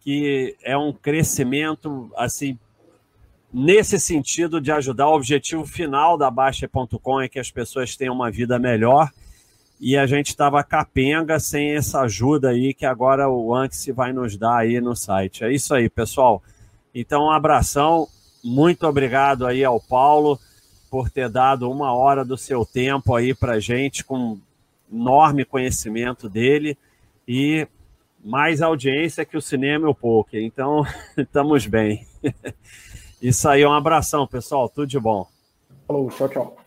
que 0.00 0.56
é 0.62 0.76
um 0.76 0.92
crescimento 0.92 2.10
assim 2.16 2.58
nesse 3.52 3.98
sentido 3.98 4.60
de 4.60 4.70
ajudar. 4.72 5.08
O 5.08 5.14
objetivo 5.14 5.64
final 5.66 6.16
da 6.16 6.30
Baixa.com 6.30 7.20
é 7.20 7.28
que 7.28 7.38
as 7.38 7.50
pessoas 7.50 7.96
tenham 7.96 8.14
uma 8.14 8.30
vida 8.30 8.58
melhor 8.58 9.10
e 9.80 9.96
a 9.96 10.06
gente 10.06 10.28
estava 10.28 10.62
capenga 10.62 11.40
sem 11.40 11.74
essa 11.74 12.02
ajuda 12.02 12.50
aí 12.50 12.74
que 12.74 12.84
agora 12.84 13.28
o 13.30 13.54
Anxi 13.54 13.92
vai 13.92 14.12
nos 14.12 14.36
dar 14.36 14.58
aí 14.58 14.78
no 14.80 14.94
site. 14.94 15.42
É 15.42 15.52
isso 15.52 15.74
aí, 15.74 15.88
pessoal. 15.88 16.42
Então, 16.94 17.24
um 17.24 17.30
abração. 17.30 18.06
Muito 18.42 18.86
obrigado 18.86 19.46
aí 19.46 19.64
ao 19.64 19.80
Paulo 19.80 20.38
por 20.90 21.10
ter 21.10 21.28
dado 21.28 21.70
uma 21.70 21.92
hora 21.92 22.24
do 22.24 22.36
seu 22.36 22.64
tempo 22.64 23.14
aí 23.14 23.34
para 23.34 23.60
gente 23.60 24.04
com 24.04 24.38
enorme 24.92 25.44
conhecimento 25.44 26.28
dele 26.28 26.76
e 27.26 27.66
mais 28.24 28.60
audiência 28.60 29.24
que 29.24 29.36
o 29.36 29.42
cinema 29.42 29.86
e 29.86 29.90
o 29.90 29.94
poker. 29.94 30.42
Então, 30.42 30.84
estamos 31.16 31.66
bem. 31.66 32.06
Isso 33.22 33.48
aí, 33.48 33.64
um 33.64 33.72
abração, 33.72 34.26
pessoal. 34.26 34.68
Tudo 34.68 34.86
de 34.86 34.98
bom. 34.98 35.26
Falou, 35.86 36.08
tchau, 36.10 36.28
tchau. 36.28 36.59